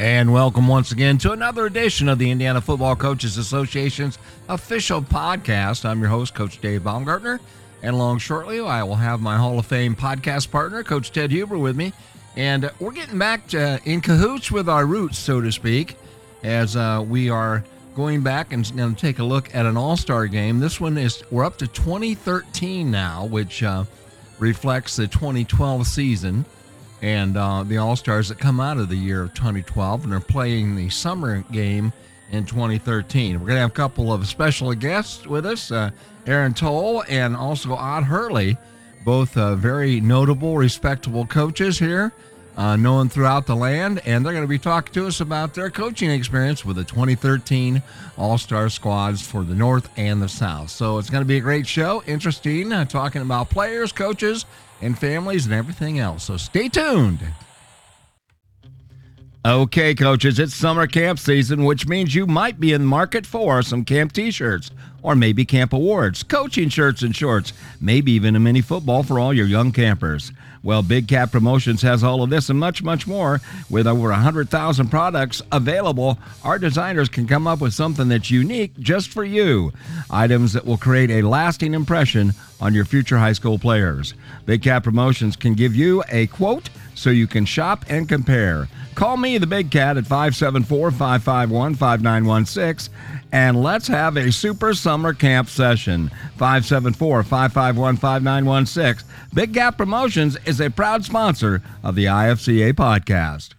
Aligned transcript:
And 0.00 0.32
welcome 0.32 0.66
once 0.66 0.92
again 0.92 1.18
to 1.18 1.32
another 1.32 1.66
edition 1.66 2.08
of 2.08 2.18
the 2.18 2.30
Indiana 2.30 2.62
Football 2.62 2.96
Coaches 2.96 3.36
Association's 3.36 4.16
official 4.48 5.02
podcast. 5.02 5.84
I'm 5.84 6.00
your 6.00 6.08
host, 6.08 6.34
Coach 6.34 6.58
Dave 6.62 6.84
Baumgartner. 6.84 7.38
And 7.82 7.94
along 7.94 8.20
shortly, 8.20 8.60
I 8.60 8.82
will 8.82 8.94
have 8.94 9.20
my 9.20 9.36
Hall 9.36 9.58
of 9.58 9.66
Fame 9.66 9.94
podcast 9.94 10.50
partner, 10.50 10.82
Coach 10.82 11.12
Ted 11.12 11.30
Huber, 11.30 11.58
with 11.58 11.76
me. 11.76 11.92
And 12.34 12.70
we're 12.80 12.92
getting 12.92 13.18
back 13.18 13.48
to, 13.48 13.78
in 13.84 14.00
cahoots 14.00 14.50
with 14.50 14.70
our 14.70 14.86
roots, 14.86 15.18
so 15.18 15.42
to 15.42 15.52
speak, 15.52 15.98
as 16.42 16.76
uh, 16.76 17.04
we 17.06 17.28
are 17.28 17.62
going 17.94 18.22
back 18.22 18.54
and 18.54 18.74
going 18.74 18.94
to 18.94 18.98
take 18.98 19.18
a 19.18 19.24
look 19.24 19.54
at 19.54 19.66
an 19.66 19.76
All 19.76 19.98
Star 19.98 20.26
game. 20.28 20.60
This 20.60 20.80
one 20.80 20.96
is, 20.96 21.22
we're 21.30 21.44
up 21.44 21.58
to 21.58 21.66
2013 21.66 22.90
now, 22.90 23.26
which 23.26 23.62
uh, 23.62 23.84
reflects 24.38 24.96
the 24.96 25.08
2012 25.08 25.86
season 25.86 26.46
and 27.02 27.36
uh, 27.36 27.62
the 27.62 27.78
All 27.78 27.96
Stars 27.96 28.28
that 28.28 28.38
come 28.38 28.60
out 28.60 28.78
of 28.78 28.88
the 28.88 28.96
year 28.96 29.22
of 29.22 29.34
2012 29.34 30.04
and 30.04 30.12
are 30.12 30.20
playing 30.20 30.76
the 30.76 30.90
summer 30.90 31.42
game 31.52 31.92
in 32.30 32.44
2013. 32.44 33.40
We're 33.40 33.46
going 33.46 33.56
to 33.56 33.60
have 33.60 33.70
a 33.70 33.74
couple 33.74 34.12
of 34.12 34.26
special 34.26 34.72
guests 34.74 35.26
with 35.26 35.46
us 35.46 35.70
uh, 35.70 35.90
Aaron 36.26 36.54
Tolle 36.54 37.02
and 37.08 37.36
also 37.36 37.72
Ott 37.72 38.04
Hurley, 38.04 38.56
both 39.04 39.36
uh, 39.36 39.54
very 39.54 40.00
notable, 40.00 40.56
respectable 40.56 41.26
coaches 41.26 41.78
here. 41.78 42.12
Uh, 42.60 42.76
known 42.76 43.08
throughout 43.08 43.46
the 43.46 43.56
land, 43.56 44.02
and 44.04 44.22
they're 44.22 44.34
going 44.34 44.44
to 44.44 44.48
be 44.48 44.58
talking 44.58 44.92
to 44.92 45.06
us 45.06 45.22
about 45.22 45.54
their 45.54 45.70
coaching 45.70 46.10
experience 46.10 46.62
with 46.62 46.76
the 46.76 46.84
2013 46.84 47.82
All 48.18 48.36
Star 48.36 48.68
squads 48.68 49.22
for 49.22 49.44
the 49.44 49.54
North 49.54 49.88
and 49.96 50.20
the 50.20 50.28
South. 50.28 50.68
So 50.68 50.98
it's 50.98 51.08
going 51.08 51.22
to 51.22 51.26
be 51.26 51.38
a 51.38 51.40
great 51.40 51.66
show, 51.66 52.02
interesting, 52.06 52.70
uh, 52.70 52.84
talking 52.84 53.22
about 53.22 53.48
players, 53.48 53.92
coaches, 53.92 54.44
and 54.82 54.98
families 54.98 55.46
and 55.46 55.54
everything 55.54 56.00
else. 56.00 56.24
So 56.24 56.36
stay 56.36 56.68
tuned. 56.68 57.20
Okay, 59.42 59.94
coaches, 59.94 60.38
it's 60.38 60.54
summer 60.54 60.86
camp 60.86 61.18
season, 61.18 61.64
which 61.64 61.88
means 61.88 62.14
you 62.14 62.26
might 62.26 62.60
be 62.60 62.74
in 62.74 62.82
the 62.82 62.86
market 62.86 63.24
for 63.24 63.62
some 63.62 63.86
camp 63.86 64.12
t 64.12 64.30
shirts 64.30 64.70
or 65.02 65.14
maybe 65.14 65.44
camp 65.44 65.72
awards, 65.72 66.22
coaching 66.22 66.68
shirts 66.68 67.02
and 67.02 67.14
shorts, 67.14 67.52
maybe 67.80 68.12
even 68.12 68.36
a 68.36 68.40
mini 68.40 68.60
football 68.60 69.02
for 69.02 69.18
all 69.18 69.32
your 69.32 69.46
young 69.46 69.72
campers. 69.72 70.32
Well, 70.62 70.82
Big 70.82 71.08
Cat 71.08 71.32
Promotions 71.32 71.80
has 71.82 72.04
all 72.04 72.22
of 72.22 72.28
this 72.28 72.50
and 72.50 72.58
much, 72.58 72.82
much 72.82 73.06
more. 73.06 73.40
With 73.70 73.86
over 73.86 74.10
100,000 74.10 74.88
products 74.88 75.40
available, 75.50 76.18
our 76.44 76.58
designers 76.58 77.08
can 77.08 77.26
come 77.26 77.46
up 77.46 77.60
with 77.60 77.72
something 77.72 78.08
that's 78.08 78.30
unique 78.30 78.78
just 78.78 79.08
for 79.08 79.24
you. 79.24 79.72
Items 80.10 80.52
that 80.52 80.66
will 80.66 80.76
create 80.76 81.10
a 81.10 81.26
lasting 81.26 81.72
impression 81.72 82.32
on 82.60 82.74
your 82.74 82.84
future 82.84 83.18
high 83.18 83.32
school 83.32 83.58
players. 83.58 84.14
Big 84.46 84.62
Cat 84.62 84.82
Promotions 84.82 85.36
can 85.36 85.54
give 85.54 85.74
you 85.74 86.02
a 86.08 86.26
quote 86.28 86.70
so 86.94 87.10
you 87.10 87.26
can 87.26 87.44
shop 87.44 87.84
and 87.88 88.08
compare. 88.08 88.68
Call 88.94 89.16
me, 89.16 89.38
the 89.38 89.46
Big 89.46 89.70
Cat, 89.70 89.96
at 89.96 90.04
574 90.04 90.90
551 90.90 91.74
5916 91.74 92.94
and 93.32 93.62
let's 93.62 93.86
have 93.86 94.16
a 94.16 94.32
super 94.32 94.74
summer 94.74 95.14
camp 95.14 95.48
session. 95.48 96.08
574 96.36 97.22
551 97.22 97.96
5916. 97.96 99.08
Big 99.32 99.54
Cat 99.54 99.76
Promotions 99.78 100.36
is 100.44 100.60
a 100.60 100.70
proud 100.70 101.04
sponsor 101.04 101.62
of 101.82 101.94
the 101.94 102.06
IFCA 102.06 102.72
podcast. 102.72 103.54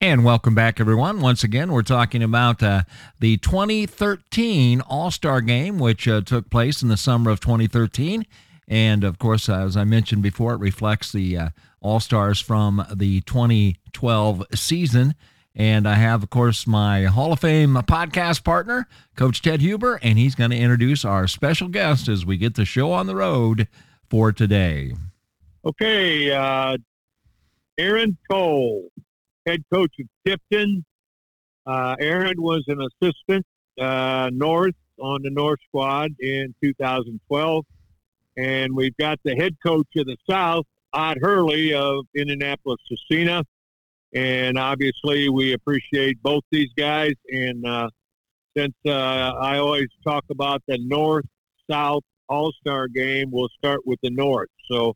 And 0.00 0.26
welcome 0.26 0.54
back, 0.54 0.78
everyone. 0.78 1.22
Once 1.22 1.42
again, 1.42 1.72
we're 1.72 1.80
talking 1.80 2.22
about 2.22 2.62
uh, 2.62 2.82
the 3.18 3.38
2013 3.38 4.82
All 4.82 5.10
Star 5.10 5.40
game, 5.40 5.78
which 5.78 6.06
uh, 6.06 6.20
took 6.20 6.50
place 6.50 6.82
in 6.82 6.88
the 6.90 6.98
summer 6.98 7.30
of 7.30 7.40
2013. 7.40 8.26
And 8.68 9.04
of 9.04 9.18
course, 9.18 9.48
as 9.48 9.74
I 9.74 9.84
mentioned 9.84 10.22
before, 10.22 10.52
it 10.52 10.60
reflects 10.60 11.12
the 11.12 11.38
uh, 11.38 11.48
All 11.80 11.98
Stars 11.98 12.42
from 12.42 12.84
the 12.94 13.22
2012 13.22 14.44
season. 14.54 15.14
And 15.54 15.88
I 15.88 15.94
have, 15.94 16.22
of 16.22 16.28
course, 16.28 16.66
my 16.66 17.04
Hall 17.04 17.32
of 17.32 17.40
Fame 17.40 17.76
podcast 17.76 18.44
partner, 18.44 18.88
Coach 19.16 19.40
Ted 19.40 19.62
Huber, 19.62 19.98
and 20.02 20.18
he's 20.18 20.34
going 20.34 20.50
to 20.50 20.58
introduce 20.58 21.06
our 21.06 21.26
special 21.26 21.68
guest 21.68 22.06
as 22.06 22.26
we 22.26 22.36
get 22.36 22.54
the 22.54 22.66
show 22.66 22.92
on 22.92 23.06
the 23.06 23.16
road 23.16 23.66
for 24.10 24.30
today. 24.30 24.92
Okay, 25.64 26.30
uh, 26.32 26.76
Aaron 27.78 28.18
Tolle, 28.30 28.90
head 29.46 29.62
coach 29.72 29.92
of 30.00 30.06
Tipton. 30.26 30.84
Uh, 31.66 31.96
Aaron 31.98 32.40
was 32.40 32.64
an 32.68 32.80
assistant 32.80 33.46
uh, 33.80 34.30
North 34.32 34.74
on 34.98 35.22
the 35.22 35.30
North 35.30 35.60
squad 35.68 36.12
in 36.20 36.54
2012. 36.62 37.64
And 38.38 38.74
we've 38.74 38.96
got 38.98 39.18
the 39.24 39.34
head 39.34 39.56
coach 39.64 39.88
of 39.96 40.06
the 40.06 40.16
South, 40.28 40.66
Ott 40.92 41.18
Hurley 41.20 41.72
of 41.74 42.04
Indianapolis 42.14 42.78
Scecina 42.90 43.44
and 44.16 44.58
obviously 44.58 45.28
we 45.28 45.52
appreciate 45.52 46.22
both 46.22 46.42
these 46.50 46.70
guys. 46.76 47.12
And 47.28 47.66
uh, 47.66 47.90
since 48.56 48.74
uh, 48.86 48.90
I 48.90 49.58
always 49.58 49.88
talk 50.04 50.24
about 50.30 50.62
the 50.66 50.78
North 50.78 51.26
South 51.70 52.02
All 52.28 52.52
Star 52.60 52.88
game, 52.88 53.30
we'll 53.30 53.50
start 53.58 53.80
with 53.84 53.98
the 54.02 54.10
North. 54.10 54.48
So, 54.70 54.94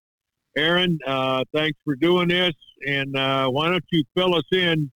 Aaron, 0.56 0.98
uh, 1.06 1.44
thanks 1.54 1.78
for 1.84 1.94
doing 1.94 2.28
this, 2.28 2.54
and 2.86 3.16
uh, 3.16 3.48
why 3.48 3.68
don't 3.68 3.84
you 3.92 4.02
fill 4.16 4.34
us 4.34 4.44
in 4.52 4.90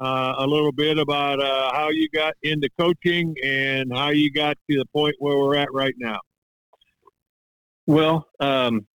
uh, 0.00 0.34
a 0.38 0.46
little 0.46 0.72
bit 0.72 0.98
about 0.98 1.40
uh, 1.40 1.72
how 1.72 1.88
you 1.90 2.08
got 2.08 2.34
into 2.42 2.68
coaching 2.78 3.34
and 3.44 3.92
how 3.92 4.10
you 4.10 4.32
got 4.32 4.56
to 4.68 4.76
the 4.76 4.84
point 4.94 5.14
where 5.18 5.36
we're 5.36 5.56
at 5.56 5.72
right 5.72 5.94
now. 5.98 6.18
Well, 7.86 8.26
um, 8.40 8.86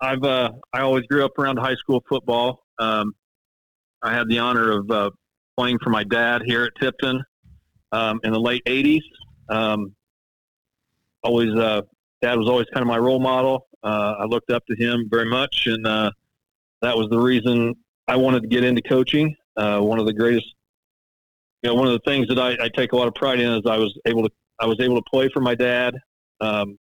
I've 0.00 0.24
I 0.24 0.50
always 0.80 1.04
grew 1.06 1.24
up 1.24 1.38
around 1.38 1.58
high 1.58 1.76
school 1.76 2.02
football. 2.08 2.64
Um, 2.78 3.14
I 4.02 4.12
had 4.14 4.28
the 4.28 4.38
honor 4.40 4.72
of 4.72 4.90
uh, 4.90 5.10
playing 5.56 5.78
for 5.82 5.90
my 5.90 6.04
dad 6.04 6.42
here 6.44 6.64
at 6.64 6.72
Tipton 6.80 7.22
um, 7.92 8.20
in 8.24 8.32
the 8.32 8.40
late 8.40 8.64
'80s. 8.66 9.00
Um, 9.48 9.94
always, 11.22 11.54
uh, 11.54 11.82
dad 12.20 12.36
was 12.36 12.48
always 12.48 12.66
kind 12.74 12.82
of 12.82 12.88
my 12.88 12.98
role 12.98 13.20
model. 13.20 13.67
Uh, 13.82 14.14
I 14.18 14.24
looked 14.24 14.50
up 14.50 14.64
to 14.66 14.76
him 14.76 15.08
very 15.10 15.28
much, 15.28 15.66
and 15.66 15.86
uh, 15.86 16.10
that 16.82 16.96
was 16.96 17.08
the 17.10 17.18
reason 17.18 17.74
I 18.06 18.16
wanted 18.16 18.42
to 18.42 18.48
get 18.48 18.64
into 18.64 18.82
coaching. 18.82 19.34
Uh, 19.56 19.80
one 19.80 19.98
of 19.98 20.06
the 20.06 20.12
greatest, 20.12 20.54
you 21.62 21.70
know, 21.70 21.74
one 21.74 21.86
of 21.86 21.92
the 21.92 22.10
things 22.10 22.28
that 22.28 22.38
I, 22.38 22.56
I, 22.64 22.68
take 22.68 22.92
a 22.92 22.96
lot 22.96 23.08
of 23.08 23.14
pride 23.14 23.40
in 23.40 23.50
is 23.52 23.62
I 23.66 23.76
was 23.76 23.96
able 24.06 24.22
to 24.22 24.30
I 24.60 24.66
was 24.66 24.80
able 24.80 24.96
to 24.96 25.10
play 25.10 25.28
for 25.28 25.40
my 25.40 25.54
dad 25.54 25.94
um, 26.40 26.78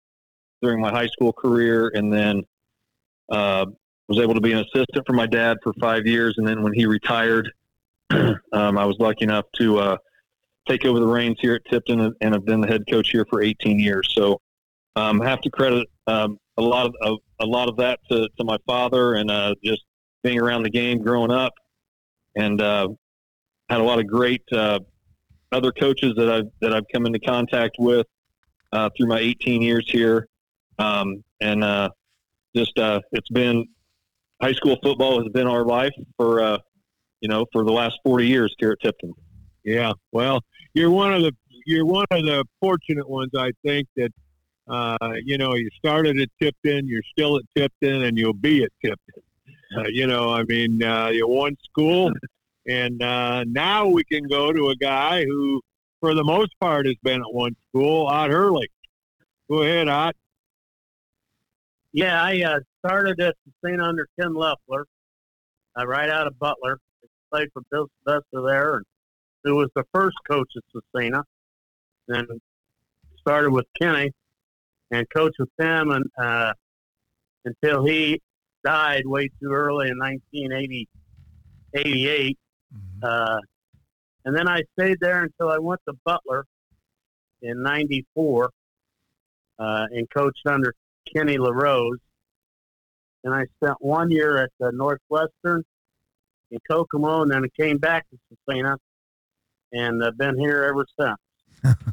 during 0.61 0.81
my 0.81 0.91
high 0.91 1.07
school 1.07 1.33
career, 1.33 1.91
and 1.93 2.11
then 2.11 2.43
uh, 3.31 3.65
was 4.07 4.19
able 4.19 4.33
to 4.33 4.41
be 4.41 4.51
an 4.53 4.59
assistant 4.59 5.05
for 5.05 5.13
my 5.13 5.25
dad 5.25 5.57
for 5.63 5.73
five 5.79 6.05
years, 6.05 6.35
and 6.37 6.47
then 6.47 6.61
when 6.61 6.73
he 6.73 6.85
retired, 6.85 7.51
um, 8.11 8.39
I 8.77 8.85
was 8.85 8.97
lucky 8.99 9.23
enough 9.23 9.45
to 9.57 9.79
uh, 9.79 9.97
take 10.67 10.85
over 10.85 10.99
the 10.99 11.07
reins 11.07 11.37
here 11.39 11.55
at 11.55 11.65
Tipton, 11.65 12.13
and, 12.21 12.33
have 12.33 12.45
been 12.45 12.61
the 12.61 12.67
head 12.67 12.83
coach 12.89 13.09
here 13.09 13.25
for 13.29 13.41
18 13.41 13.79
years. 13.79 14.11
So, 14.13 14.39
um, 14.95 15.19
have 15.21 15.41
to 15.41 15.49
credit 15.49 15.87
um, 16.07 16.37
a 16.57 16.61
lot 16.61 16.91
of, 17.01 17.17
a 17.39 17.45
lot 17.45 17.69
of 17.69 17.77
that 17.77 17.99
to, 18.09 18.29
to 18.37 18.43
my 18.43 18.57
father, 18.65 19.15
and 19.15 19.29
uh, 19.31 19.55
just 19.63 19.83
being 20.23 20.39
around 20.39 20.63
the 20.63 20.69
game 20.69 21.01
growing 21.01 21.31
up, 21.31 21.53
and 22.35 22.61
uh, 22.61 22.87
had 23.69 23.81
a 23.81 23.83
lot 23.83 23.99
of 23.99 24.07
great 24.07 24.43
uh, 24.51 24.79
other 25.51 25.71
coaches 25.71 26.13
that 26.17 26.29
I've 26.29 26.49
that 26.61 26.73
I've 26.73 26.85
come 26.93 27.05
into 27.05 27.19
contact 27.19 27.75
with 27.79 28.07
uh, 28.71 28.89
through 28.95 29.07
my 29.07 29.19
18 29.19 29.61
years 29.61 29.89
here, 29.89 30.27
um, 30.79 31.23
and 31.41 31.63
uh, 31.63 31.89
just 32.55 32.73
it's 32.77 33.29
been 33.29 33.67
high 34.41 34.53
school 34.53 34.77
football 34.83 35.21
has 35.21 35.31
been 35.31 35.47
our 35.47 35.65
life 35.65 35.93
for 36.17 36.41
uh, 36.41 36.57
you 37.21 37.29
know 37.29 37.45
for 37.51 37.63
the 37.63 37.71
last 37.71 37.97
40 38.03 38.27
years 38.27 38.55
here 38.59 38.71
at 38.71 38.79
Tipton. 38.81 39.13
Yeah, 39.63 39.93
well, 40.11 40.41
you're 40.73 40.91
one 40.91 41.13
of 41.13 41.21
the 41.21 41.33
you're 41.65 41.85
one 41.85 42.05
of 42.11 42.25
the 42.25 42.45
fortunate 42.59 43.09
ones, 43.09 43.31
I 43.37 43.51
think 43.65 43.87
that 43.95 44.11
uh, 44.67 44.97
you 45.23 45.37
know 45.37 45.55
you 45.55 45.69
started 45.77 46.19
at 46.19 46.29
Tipton, 46.41 46.87
you're 46.87 47.03
still 47.11 47.37
at 47.37 47.43
Tipton, 47.55 48.03
and 48.03 48.17
you'll 48.17 48.33
be 48.33 48.63
at 48.63 48.71
Tipton. 48.83 49.23
Uh, 49.75 49.87
you 49.89 50.07
know, 50.07 50.33
I 50.33 50.43
mean, 50.43 50.83
uh, 50.83 51.07
you 51.07 51.27
won 51.27 51.57
school, 51.63 52.11
and 52.67 53.01
uh, 53.01 53.43
now 53.45 53.87
we 53.87 54.03
can 54.03 54.27
go 54.27 54.53
to 54.53 54.69
a 54.69 54.75
guy 54.75 55.25
who, 55.25 55.61
for 55.99 56.13
the 56.13 56.23
most 56.23 56.51
part, 56.59 56.85
has 56.85 56.95
been 57.03 57.21
at 57.21 57.33
one 57.33 57.55
school, 57.69 58.07
Ott 58.07 58.29
Hurley. 58.29 58.69
Go 59.49 59.63
ahead, 59.63 59.87
Ott. 59.87 60.15
Yeah, 61.91 62.21
I 62.21 62.41
uh, 62.43 62.59
started 62.85 63.19
at 63.19 63.35
Scecina 63.63 63.83
under 63.83 64.07
Ken 64.19 64.33
Leffler, 64.33 64.85
right 65.75 66.09
out 66.09 66.27
of 66.27 66.37
Butler. 66.39 66.79
Played 67.31 67.49
for 67.51 67.63
Bill 67.71 67.87
Sylvester 68.05 68.41
there, 68.47 68.75
and 68.75 68.85
who 69.43 69.55
was 69.55 69.69
the 69.75 69.83
first 69.91 70.15
coach 70.29 70.51
at 70.55 70.63
Scecina. 70.73 71.23
Then 72.07 72.27
started 73.19 73.51
with 73.51 73.65
Kenny 73.79 74.11
and 74.93 75.09
coached 75.09 75.39
with 75.39 75.49
him 75.57 75.91
and, 75.91 76.05
uh, 76.17 76.53
until 77.45 77.85
he 77.85 78.21
died 78.63 79.05
way 79.05 79.27
too 79.41 79.51
early 79.51 79.89
in 79.89 79.97
1988. 79.97 82.37
Mm-hmm. 82.73 83.03
Uh, 83.03 83.39
and 84.25 84.37
then 84.37 84.47
I 84.47 84.61
stayed 84.77 84.99
there 85.01 85.23
until 85.23 85.49
I 85.49 85.57
went 85.57 85.81
to 85.87 85.93
Butler 86.05 86.45
in 87.41 87.61
94 87.61 88.49
uh, 89.59 89.87
and 89.91 90.09
coached 90.09 90.45
under 90.45 90.73
Kenny 91.13 91.37
LaRose. 91.37 91.99
And 93.23 93.33
I 93.33 93.45
spent 93.57 93.77
one 93.79 94.11
year 94.11 94.37
at 94.37 94.51
the 94.59 94.71
Northwestern 94.71 95.63
in 96.51 96.59
Kokomo, 96.69 97.23
and 97.23 97.31
then 97.31 97.43
I 97.43 97.49
came 97.59 97.77
back 97.77 98.05
to 98.09 98.17
Scecina, 98.49 98.77
and 99.71 100.03
I've 100.03 100.17
been 100.17 100.37
here 100.37 100.63
ever 100.63 100.85
since. 100.99 101.17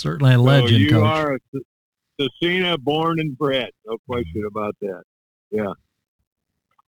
Certainly 0.00 0.34
a 0.34 0.38
legend, 0.38 0.70
so 0.70 0.76
you 0.76 0.90
coach. 0.90 1.02
are 1.02 1.34
a 1.34 1.60
Scecina 2.18 2.78
born 2.78 3.20
and 3.20 3.36
bred. 3.36 3.70
No 3.86 3.98
question 4.08 4.44
about 4.46 4.74
that. 4.80 5.02
Yeah. 5.50 5.72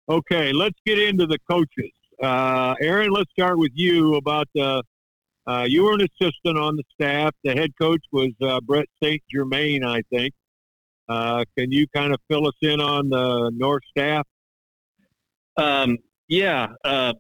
Okay, 0.09 0.53
let's 0.53 0.79
get 0.87 0.99
into 0.99 1.27
the 1.27 1.39
coaches. 1.51 1.91
Uh, 2.23 2.75
Aaron, 2.81 3.11
let's 3.11 3.31
start 3.33 3.59
with 3.59 3.73
you 3.75 4.15
about 4.15 4.47
the. 4.55 4.83
Uh, 5.47 5.67
you 5.69 5.83
were 5.83 5.95
an 5.95 6.03
assistant 6.03 6.57
on 6.57 6.77
the 6.77 6.85
staff. 6.93 7.35
The 7.43 7.53
head 7.53 7.73
coach 7.81 8.03
was 8.13 8.31
uh, 8.43 8.61
Brett 8.61 8.87
St. 9.03 9.21
Germain, 9.33 9.85
I 9.85 10.03
think. 10.11 10.33
Uh, 11.09 11.45
can 11.59 11.73
you 11.73 11.89
kind 11.89 12.13
of 12.13 12.21
fill 12.29 12.47
us 12.47 12.55
in 12.63 12.81
on 12.81 13.09
the 13.09 13.51
North 13.53 13.83
staff? 13.91 14.25
Um, 15.57 15.99
yeah, 16.29 16.69
uh, 16.85 17.15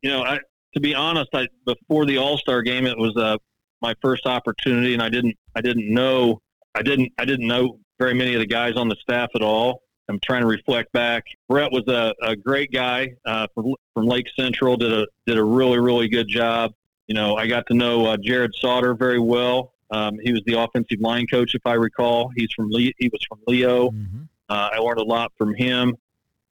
you 0.00 0.10
know, 0.10 0.24
I, 0.24 0.38
to 0.74 0.80
be 0.80 0.96
honest, 0.96 1.28
I, 1.32 1.46
before 1.64 2.06
the 2.06 2.18
All 2.18 2.38
Star 2.38 2.62
game, 2.62 2.86
it 2.86 2.98
was 2.98 3.16
uh, 3.16 3.36
my 3.82 3.94
first 4.00 4.26
opportunity, 4.26 4.94
and 4.94 5.02
I 5.02 5.08
didn't, 5.08 5.36
I 5.54 5.60
didn't 5.60 5.92
know, 5.92 6.40
I 6.74 6.82
didn't, 6.82 7.12
I 7.18 7.24
didn't 7.24 7.46
know 7.46 7.78
very 7.98 8.14
many 8.14 8.34
of 8.34 8.40
the 8.40 8.46
guys 8.46 8.76
on 8.76 8.88
the 8.88 8.96
staff 8.96 9.30
at 9.34 9.42
all. 9.42 9.82
I'm 10.08 10.18
trying 10.20 10.42
to 10.42 10.46
reflect 10.46 10.92
back. 10.92 11.24
Brett 11.48 11.70
was 11.72 11.86
a, 11.88 12.14
a 12.22 12.36
great 12.36 12.72
guy 12.72 13.14
uh, 13.24 13.46
from 13.54 13.74
from 13.94 14.06
Lake 14.06 14.26
Central. 14.38 14.76
did 14.76 14.92
a 14.92 15.06
did 15.26 15.38
a 15.38 15.44
really 15.44 15.78
really 15.78 16.08
good 16.08 16.28
job. 16.28 16.72
You 17.06 17.14
know, 17.14 17.36
I 17.36 17.46
got 17.46 17.66
to 17.68 17.74
know 17.74 18.06
uh, 18.06 18.16
Jared 18.16 18.52
Sauter 18.54 18.94
very 18.94 19.20
well. 19.20 19.72
Um, 19.90 20.18
he 20.22 20.32
was 20.32 20.42
the 20.46 20.58
offensive 20.58 21.00
line 21.00 21.26
coach, 21.26 21.54
if 21.54 21.62
I 21.66 21.74
recall. 21.74 22.30
He's 22.36 22.48
from 22.54 22.70
Le- 22.70 22.92
he 22.98 23.08
was 23.12 23.20
from 23.28 23.40
Leo. 23.46 23.90
Mhm. 23.90 24.28
Uh, 24.48 24.70
I 24.72 24.78
learned 24.78 24.98
a 24.98 25.04
lot 25.04 25.32
from 25.38 25.54
him 25.54 25.96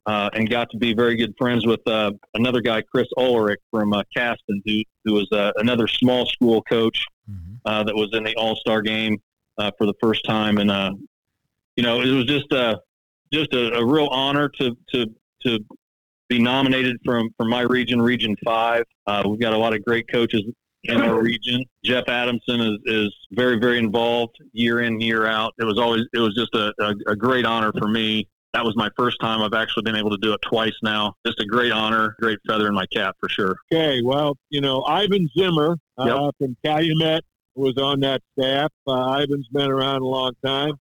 uh, 0.06 0.30
and 0.33 0.50
got 0.50 0.69
to 0.72 0.78
be 0.78 0.94
very 0.94 1.16
good 1.16 1.36
friends 1.38 1.66
with 1.66 1.86
uh, 1.88 2.12
another 2.33 2.62
guy, 2.62 2.81
Chris 2.81 3.07
Ulrich 3.18 3.60
from 3.69 3.94
uh, 3.94 4.04
Caston, 4.16 4.62
who, 4.66 4.81
who 5.06 5.13
was 5.13 5.28
uh, 5.31 5.51
another 5.57 5.88
small 5.88 6.25
school 6.25 6.62
coach 6.63 7.04
Mhm. 7.29 7.59
uh, 7.65 7.83
that 7.83 7.95
was 7.95 8.09
in 8.13 8.23
the 8.23 8.35
All 8.35 8.56
Star 8.56 8.81
game 8.81 9.21
uh, 9.57 9.71
for 9.77 9.85
the 9.85 9.94
first 10.01 10.25
time. 10.25 10.57
And, 10.57 10.71
uh, 10.71 10.91
you 11.75 11.83
know, 11.83 12.01
it 12.01 12.12
was 12.12 12.25
just, 12.25 12.51
uh, 12.51 12.77
just 13.31 13.53
a, 13.53 13.73
a 13.75 13.85
real 13.85 14.07
honor 14.07 14.50
to, 14.50 14.75
to, 14.94 15.06
to 15.45 15.59
be 16.27 16.39
nominated 16.39 16.97
from, 17.06 17.29
from 17.38 17.50
my 17.50 17.62
region, 17.62 18.01
Region 18.01 18.35
5. 18.44 18.83
Uh, 19.07 19.23
we've 19.27 19.39
got 19.39 19.53
a 19.53 19.57
lot 19.57 19.73
of 19.73 19.83
great 19.83 20.09
coaches 20.12 20.41
in 20.83 21.01
our 21.01 21.21
region. 21.21 21.63
Jeff 21.83 22.07
Adamson 22.07 22.59
is, 22.62 22.77
is 22.85 23.15
very, 23.31 23.59
very 23.59 23.77
involved 23.77 24.35
year 24.53 24.81
in, 24.81 25.00
year 25.00 25.25
out. 25.27 25.53
It 25.59 25.65
was 25.65 25.77
always, 25.77 26.03
it 26.13 26.19
was 26.19 26.33
just 26.35 26.53
a, 26.56 26.73
a, 26.79 27.12
a 27.12 27.15
great 27.15 27.45
honor 27.45 27.71
for 27.77 27.88
me. 27.88 28.27
That 28.53 28.65
was 28.65 28.75
my 28.75 28.89
first 28.97 29.18
time. 29.21 29.41
I've 29.41 29.53
actually 29.53 29.83
been 29.83 29.95
able 29.95 30.09
to 30.09 30.18
do 30.18 30.33
it 30.33 30.41
twice 30.41 30.73
now. 30.83 31.13
Just 31.25 31.39
a 31.39 31.45
great 31.45 31.71
honor, 31.71 32.18
great 32.19 32.38
feather 32.45 32.68
in 32.68 32.73
my 32.73 32.85
cap 32.88 33.15
for 33.19 33.29
sure. 33.29 33.56
Okay, 33.71 34.01
well, 34.01 34.38
you 34.50 34.59
know, 34.59 34.83
Ivan 34.83 35.29
Zimmer 35.38 35.77
Yep. 36.07 36.36
from 36.38 36.57
Calumet 36.63 37.24
was 37.56 37.77
on 37.77 38.00
that 38.01 38.21
staff. 38.38 38.71
Uh, 38.88 39.19
Ivan's 39.21 39.48
been 39.50 39.69
around 39.69 40.01
a 40.01 40.06
long 40.06 40.33
time. 40.45 40.74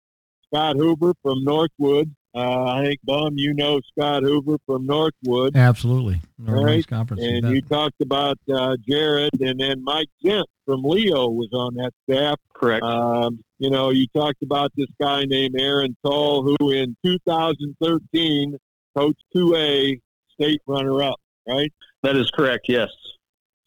Scott 0.47 0.75
Hoover 0.77 1.13
from 1.21 1.43
Northwood. 1.43 2.13
Uh, 2.35 2.63
I 2.65 2.83
think, 2.85 2.99
Bum, 3.03 3.37
you 3.37 3.55
know 3.55 3.81
Scott 3.91 4.21
Hoover 4.21 4.57
from 4.67 4.85
Northwood. 4.85 5.55
Absolutely. 5.55 6.21
Northern 6.37 6.63
Right. 6.63 6.87
Conference. 6.87 7.23
And 7.23 7.41
bet. 7.41 7.51
you 7.53 7.61
talked 7.63 7.99
about 8.01 8.37
uh, 8.53 8.77
Jared, 8.87 9.41
and 9.41 9.59
then 9.59 9.83
Mike 9.83 10.09
Zent 10.23 10.45
from 10.65 10.83
Leo 10.83 11.27
was 11.29 11.49
on 11.53 11.73
that 11.75 11.91
staff. 12.07 12.37
Correct. 12.53 12.83
Um, 12.83 13.43
you 13.57 13.71
know, 13.71 13.89
you 13.89 14.05
talked 14.15 14.43
about 14.43 14.71
this 14.77 14.87
guy 15.01 15.23
named 15.25 15.55
Aaron 15.59 15.97
Tolle, 16.05 16.43
who 16.59 16.69
in 16.69 16.95
2013 17.03 18.57
coached 18.95 19.23
2A 19.35 19.99
state 20.33 20.61
runner-up, 20.67 21.19
right? 21.47 21.71
that 22.03 22.15
is 22.15 22.29
correct. 22.31 22.65
Yes. 22.69 22.89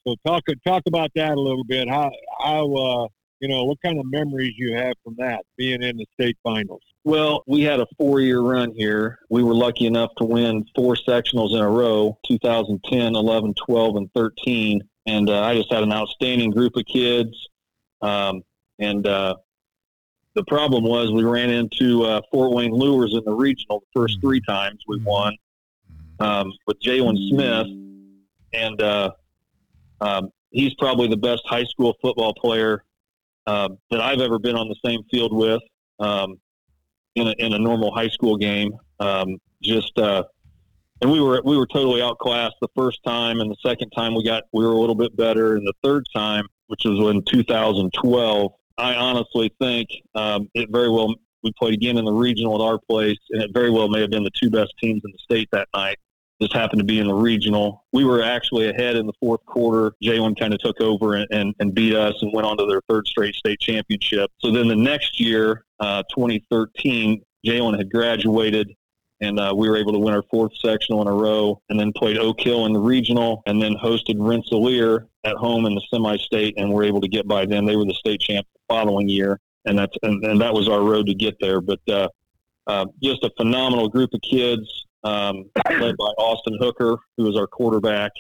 So 0.06 0.16
talk 0.26 0.43
talk 0.66 0.82
about 0.87 1.10
that 1.14 1.32
a 1.32 1.40
little 1.40 1.64
bit. 1.64 1.88
How 1.88 2.10
how 2.40 2.75
uh, 2.75 3.08
you 3.40 3.49
know 3.49 3.64
what 3.64 3.78
kind 3.84 3.99
of 3.99 4.06
memories 4.10 4.54
you 4.56 4.75
have 4.76 4.94
from 5.04 5.14
that 5.19 5.44
being 5.56 5.82
in 5.82 5.96
the 5.96 6.06
state 6.14 6.37
finals? 6.43 6.82
Well, 7.04 7.43
we 7.46 7.62
had 7.62 7.81
a 7.81 7.87
four 7.99 8.20
year 8.20 8.40
run 8.40 8.72
here. 8.75 9.19
We 9.28 9.43
were 9.43 9.54
lucky 9.54 9.87
enough 9.87 10.10
to 10.19 10.25
win 10.25 10.64
four 10.75 10.94
sectionals 10.94 11.52
in 11.52 11.60
a 11.60 11.69
row 11.69 12.16
2010, 12.26 13.16
11, 13.16 13.54
12, 13.54 13.96
and 13.96 14.10
13. 14.14 14.81
And 15.06 15.28
uh, 15.28 15.43
I 15.43 15.56
just 15.56 15.72
had 15.72 15.82
an 15.82 15.93
outstanding 15.93 16.52
group 16.52 16.76
of 16.76 16.84
kids. 16.87 17.48
Um, 18.02 18.43
and 18.78 19.05
uh, 19.05 19.34
the 20.34 20.44
problem 20.44 20.84
was 20.84 21.10
we 21.10 21.25
ran 21.25 21.50
into 21.50 22.05
uh, 22.05 22.20
Fort 22.31 22.52
Wayne 22.52 22.72
Luers 22.72 23.14
in 23.14 23.25
the 23.25 23.34
regional 23.34 23.81
the 23.81 24.00
first 24.00 24.20
three 24.20 24.40
times 24.40 24.82
we 24.87 25.00
won 25.00 25.37
um, 26.20 26.52
with 26.69 26.81
Jaylon 26.81 27.19
Smith. 27.31 27.66
And 28.55 28.81
uh, 28.81 29.10
um, 30.02 30.31
he's 30.50 30.75
probably 30.75 31.08
the 31.08 31.16
best 31.16 31.43
high 31.46 31.64
school 31.64 31.96
football 32.02 32.34
player 32.34 32.84
uh, 33.46 33.70
that 33.90 34.00
I've 34.00 34.20
ever 34.20 34.38
been 34.38 34.56
on 34.56 34.69
the 34.69 34.76
same 34.84 35.02
field 35.10 35.32
with. 35.32 35.62
Um, 35.99 36.38
in 37.14 37.28
a, 37.28 37.34
in 37.38 37.52
a 37.52 37.58
normal 37.58 37.94
high 37.94 38.08
school 38.08 38.37
game. 38.37 38.72
Um, 39.00 39.38
just 39.62 39.99
uh, 39.99 40.25
and 41.00 41.10
we 41.10 41.20
were 41.20 41.43
we 41.44 41.56
were 41.56 41.66
totally 41.66 42.02
outclassed 42.02 42.56
the 42.60 42.69
first 42.76 43.02
time, 43.04 43.40
and 43.40 43.50
the 43.50 43.56
second 43.64 43.90
time 43.90 44.14
we 44.14 44.25
got 44.25 44.44
we 44.52 44.64
were 44.64 44.72
a 44.72 44.78
little 44.78 44.94
bit 44.94 45.16
better, 45.16 45.56
and 45.56 45.66
the 45.66 45.75
third 45.82 46.05
time, 46.14 46.46
which 46.69 46.84
was 46.84 46.98
in 47.14 47.22
2012, 47.25 48.52
I 48.78 48.94
honestly 48.94 49.52
think 49.60 49.88
um, 50.14 50.48
it 50.55 50.70
very 50.70 50.88
well. 50.88 51.14
We 51.43 51.52
played 51.58 51.75
again 51.75 51.98
in 51.98 52.05
the 52.05 52.12
regional 52.12 52.55
at 52.55 52.64
our 52.64 52.78
place, 52.88 53.19
and 53.31 53.43
it 53.43 53.50
very 53.52 53.70
well 53.70 53.88
may 53.88 54.00
have 54.00 54.10
been 54.10 54.22
the 54.22 54.31
two 54.40 54.48
best 54.48 54.72
teams 54.81 55.02
in 55.05 55.10
the 55.10 55.19
state 55.19 55.48
that 55.50 55.69
night. 55.75 55.98
Just 56.43 56.55
happened 56.55 56.81
to 56.81 56.85
be 56.85 56.99
in 56.99 57.06
the 57.06 57.15
regional. 57.15 57.85
We 57.93 58.05
were 58.05 58.21
actually 58.21 58.69
ahead 58.69 58.97
in 58.97 59.06
the 59.06 59.12
fourth 59.21 59.44
quarter. 59.47 59.94
Jaylon 60.03 60.37
kind 60.37 60.53
of 60.53 60.59
took 60.59 60.81
over 60.81 61.15
and, 61.15 61.29
and, 61.31 61.55
and 61.61 61.73
beat 61.73 61.94
us 61.94 62.15
and 62.21 62.33
went 62.33 62.47
on 62.47 62.56
to 62.56 62.67
their 62.67 62.81
third 62.89 63.06
straight 63.06 63.37
state 63.37 63.61
championship. 63.61 64.29
So 64.39 64.50
then 64.50 64.67
the 64.67 64.75
next 64.75 65.21
year, 65.21 65.65
uh, 65.79 66.03
2013, 66.12 67.23
Jaylon 67.47 67.79
had 67.79 67.93
graduated 67.93 68.75
and 69.21 69.39
uh, 69.39 69.55
we 69.56 69.71
were 69.71 69.77
able 69.77 69.93
to 69.93 70.00
win 70.00 70.15
our 70.15 70.25
fourth 70.33 70.50
sectional 70.56 71.00
in 71.00 71.06
a 71.06 71.12
row 71.12 71.62
and 71.69 71.79
then 71.79 71.93
played 71.93 72.19
Oak 72.19 72.41
Hill 72.41 72.67
in 72.67 72.73
the 72.73 72.81
regional 72.81 73.44
and 73.47 73.62
then 73.62 73.75
hosted 73.75 74.17
Rensselaer 74.19 75.06
at 75.23 75.37
home 75.37 75.65
in 75.65 75.77
the 75.77 75.83
semi-state 75.94 76.55
and 76.56 76.73
were 76.73 76.83
able 76.83 77.00
to 77.00 77.09
get 77.09 77.29
by 77.29 77.47
them. 77.47 77.65
They 77.65 77.77
were 77.77 77.85
the 77.85 77.94
state 77.94 78.21
champ 78.21 78.49
the 78.53 78.61
following 78.69 79.09
year. 79.09 79.39
And 79.65 79.79
that's, 79.79 79.97
and, 80.03 80.25
and 80.25 80.41
that 80.41 80.53
was 80.53 80.69
our 80.69 80.83
road 80.83 81.06
to 81.06 81.15
get 81.15 81.37
there. 81.41 81.61
But, 81.61 81.79
uh, 81.89 82.09
uh, 82.67 82.87
just 83.01 83.22
a 83.25 83.31
phenomenal 83.37 83.89
group 83.89 84.13
of 84.13 84.20
kids, 84.22 84.87
um, 85.05 85.51
led 85.71 85.97
by 85.97 86.13
Austin 86.19 86.56
Hooker, 86.61 86.97
who 87.17 87.25
was 87.25 87.37
our 87.37 87.47
quarterback, 87.47 88.13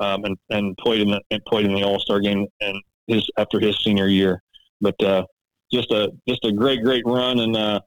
um, 0.00 0.24
and, 0.24 0.36
and 0.50 0.76
played 0.78 1.00
in 1.00 1.10
the, 1.10 1.20
and 1.30 1.44
played 1.44 1.66
in 1.66 1.74
the 1.74 1.82
all-star 1.82 2.20
game 2.20 2.46
and 2.60 2.82
his, 3.06 3.28
after 3.38 3.60
his 3.60 3.78
senior 3.82 4.08
year. 4.08 4.42
But, 4.80 5.02
uh, 5.02 5.26
just 5.72 5.90
a, 5.90 6.12
just 6.28 6.44
a 6.44 6.52
great, 6.52 6.82
great 6.82 7.04
run. 7.06 7.40
And, 7.40 7.56
uh, 7.56 7.80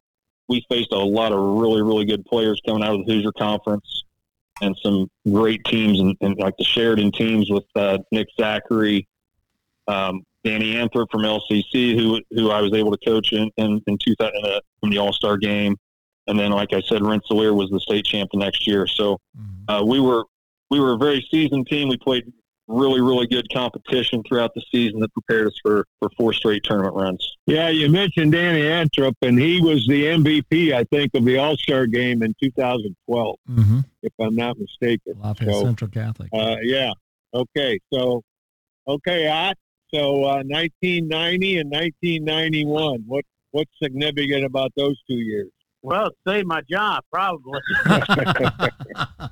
we 0.50 0.66
faced 0.68 0.92
a 0.92 0.98
lot 0.98 1.32
of 1.32 1.40
really, 1.40 1.82
really 1.82 2.06
good 2.06 2.26
players 2.26 2.60
coming 2.66 2.84
out 2.84 2.96
of 2.96 3.06
the 3.06 3.14
Hoosier 3.14 3.32
Conference 3.32 4.04
and 4.62 4.76
some 4.82 5.10
great 5.32 5.64
teams 5.66 6.00
and, 6.00 6.18
and 6.22 6.38
like 6.38 6.58
the 6.58 6.64
Sheridan 6.64 7.12
teams 7.12 7.50
with 7.50 7.66
uh, 7.76 8.00
Nick 8.12 8.28
Zachary, 8.38 9.08
um, 9.88 10.24
Danny 10.44 10.74
Anthrop 10.74 11.08
from 11.12 11.22
LCC, 11.22 11.96
who 11.96 12.22
who 12.32 12.50
I 12.50 12.62
was 12.62 12.74
able 12.74 12.92
to 12.92 13.06
coach 13.06 13.32
in 13.34 13.52
in, 13.58 13.82
in 13.88 13.98
2000 13.98 14.34
uh, 14.44 14.60
the 14.84 14.98
All 14.98 15.14
Star 15.14 15.38
game, 15.38 15.78
and 16.30 16.40
then 16.40 16.52
like 16.52 16.72
I 16.74 16.82
said, 16.82 17.02
Rensselaer 17.02 17.54
was 17.54 17.70
the 17.70 17.80
state 17.80 18.06
champ 18.06 18.30
the 18.32 18.38
next 18.40 18.66
year. 18.68 18.88
So 18.88 19.18
Mhm. 19.38 19.64
uh, 19.82 19.86
we 19.86 20.00
were 20.00 20.26
we 20.72 20.80
were 20.80 20.94
a 20.94 20.98
very 20.98 21.26
seasoned 21.32 21.68
team. 21.68 21.90
We 21.90 21.98
played 21.98 22.32
really, 22.68 23.02
really 23.02 23.26
good 23.26 23.52
competition 23.52 24.22
throughout 24.28 24.54
the 24.54 24.62
season 24.72 25.00
that 25.00 25.12
prepared 25.14 25.48
us 25.48 25.58
for 25.64 25.86
for 26.00 26.10
four 26.18 26.32
straight 26.34 26.64
tournament 26.64 26.94
runs. 26.96 27.28
Yeah, 27.48 27.70
you 27.70 27.90
mentioned 27.90 28.32
Danny 28.34 28.62
Anthrop, 28.62 29.14
and 29.24 29.40
he 29.40 29.60
was 29.60 29.86
the 29.88 30.06
MVP, 30.06 30.72
I 30.74 30.84
think, 30.86 31.12
of 31.16 31.26
the 31.26 31.38
All 31.40 31.58
Star 31.58 31.88
game 31.88 32.22
in 32.22 32.36
2012, 32.42 33.38
Mhm. 33.50 33.84
if 34.04 34.14
I'm 34.22 34.36
not 34.36 34.60
mistaken. 34.60 35.14
Lafayette 35.20 35.56
So, 35.56 35.64
Central 35.64 35.90
Catholic. 35.90 36.30
uh, 36.34 36.58
yeah. 36.62 36.92
Okay. 37.34 37.80
So, 37.92 38.22
okay, 38.88 39.28
Ott. 39.28 39.58
So, 39.92 40.24
uh, 40.26 40.44
1990 40.44 41.58
and 41.58 41.72
1991. 41.72 43.04
What 43.08 43.26
what's 43.52 43.72
significant 43.82 44.46
about 44.46 44.72
those 44.78 44.96
two 45.10 45.18
years? 45.18 45.50
Well, 45.82 46.08
it 46.08 46.14
saved 46.28 46.48
my 46.48 46.62
job, 46.70 47.04
probably. 47.12 47.60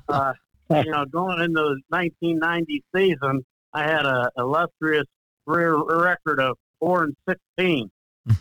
uh, 0.08 0.32
you 0.70 0.90
know, 0.90 1.04
going 1.06 1.40
into 1.40 1.60
the 1.60 1.80
1990 1.88 2.84
season, 2.94 3.44
I 3.72 3.82
had 3.84 4.06
a 4.06 4.30
illustrious 4.38 5.06
career 5.46 5.76
record 5.76 6.40
of 6.40 6.56
four 6.80 7.04
and 7.04 7.16
16. 7.28 7.90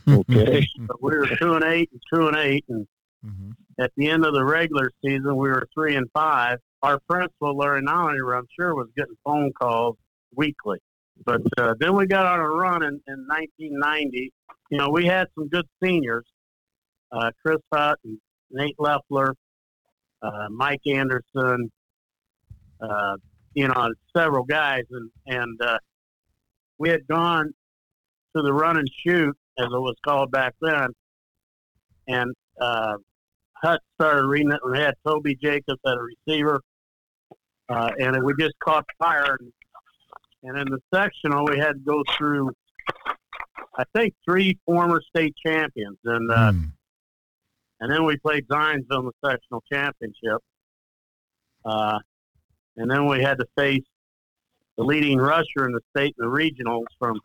Okay. 0.08 0.68
But 0.80 1.02
we 1.02 1.18
were 1.18 1.28
two 1.40 1.54
and 1.54 1.64
eight 1.64 1.90
and 1.92 2.02
two 2.14 2.28
and 2.28 2.38
eight, 2.38 2.66
and 2.70 2.88
Mhm. 3.26 3.54
at 3.80 3.92
the 3.98 4.10
end 4.10 4.26
of 4.26 4.34
the 4.34 4.46
regular 4.46 4.92
season, 5.04 5.36
we 5.38 5.50
were 5.50 5.68
three 5.74 5.96
and 5.96 6.08
five. 6.14 6.60
Our 6.84 7.00
principal, 7.10 7.58
Larry 7.58 7.82
Nollinger, 7.82 8.38
I'm 8.38 8.46
sure, 8.58 8.76
was 8.76 8.90
getting 8.96 9.16
phone 9.26 9.52
calls 9.54 9.98
weekly. 10.36 10.78
But 11.26 11.42
uh, 11.58 11.74
then 11.80 11.96
we 11.96 12.06
got 12.06 12.28
on 12.28 12.40
a 12.40 12.48
run 12.48 12.84
in, 12.84 13.02
in 13.08 13.26
1990. 13.28 14.32
You 14.70 14.78
know, 14.78 14.90
we 14.90 15.08
had 15.08 15.28
some 15.34 15.48
good 15.48 15.66
seniors, 15.84 16.26
uh, 17.12 17.32
Chris 17.44 17.60
Hutt 17.74 18.00
and 18.04 18.18
Nate 18.52 18.76
Leffler, 18.80 19.34
uh, 20.22 20.48
Mike 20.50 20.82
Anderson, 20.88 21.72
uh, 22.82 23.18
you 23.54 23.68
know, 23.68 23.90
several 24.16 24.44
guys, 24.44 24.84
and 24.92 25.10
and 25.26 25.62
uh, 25.62 25.80
we 26.78 26.90
had 26.90 27.08
gone 27.08 27.54
to 28.36 28.42
the 28.42 28.54
run 28.54 28.78
and 28.78 28.90
shoot, 29.06 29.36
as 29.58 29.66
it 29.66 29.70
was 29.72 29.96
called 30.06 30.32
back 30.32 30.54
then, 30.62 30.90
and 32.08 32.34
uh, 32.62 32.98
Hut 33.62 33.82
started 33.96 34.28
reading 34.28 34.52
it, 34.52 34.60
we 34.70 34.78
had 34.78 34.94
Toby 35.06 35.36
Jacobs 35.36 35.80
at 35.86 35.94
a 35.94 36.02
receiver, 36.02 36.62
uh, 37.70 37.92
and 38.00 38.24
we 38.24 38.34
just 38.40 38.54
caught 38.60 38.86
fire. 39.00 39.38
And, 39.40 39.52
and 40.44 40.58
in 40.60 40.68
the 40.72 40.80
sectional, 40.94 41.46
we 41.46 41.58
had 41.58 41.74
to 41.74 41.80
go 41.80 42.04
through, 42.18 42.52
I 43.78 43.84
think, 43.96 44.14
three 44.24 44.58
former 44.66 45.02
state 45.02 45.36
champions, 45.44 45.98
and 46.06 46.32
uh, 46.32 46.52
Mm. 46.52 46.72
And 47.79 47.91
then 47.91 48.05
we 48.05 48.17
played 48.17 48.48
Zionsville 48.48 49.00
in 49.00 49.05
the 49.05 49.29
sectional 49.29 49.63
championship. 49.72 50.41
Uh, 51.63 52.00
and 52.77 52.89
then 52.89 53.07
we 53.07 53.22
had 53.22 53.38
to 53.39 53.46
face 53.57 53.84
the 54.77 54.84
leading 54.84 55.17
rusher 55.17 55.65
in 55.65 55.72
the 55.72 55.81
state 55.96 56.15
in 56.19 56.25
the 56.25 56.31
regionals 56.31 56.86
from 57.00 57.19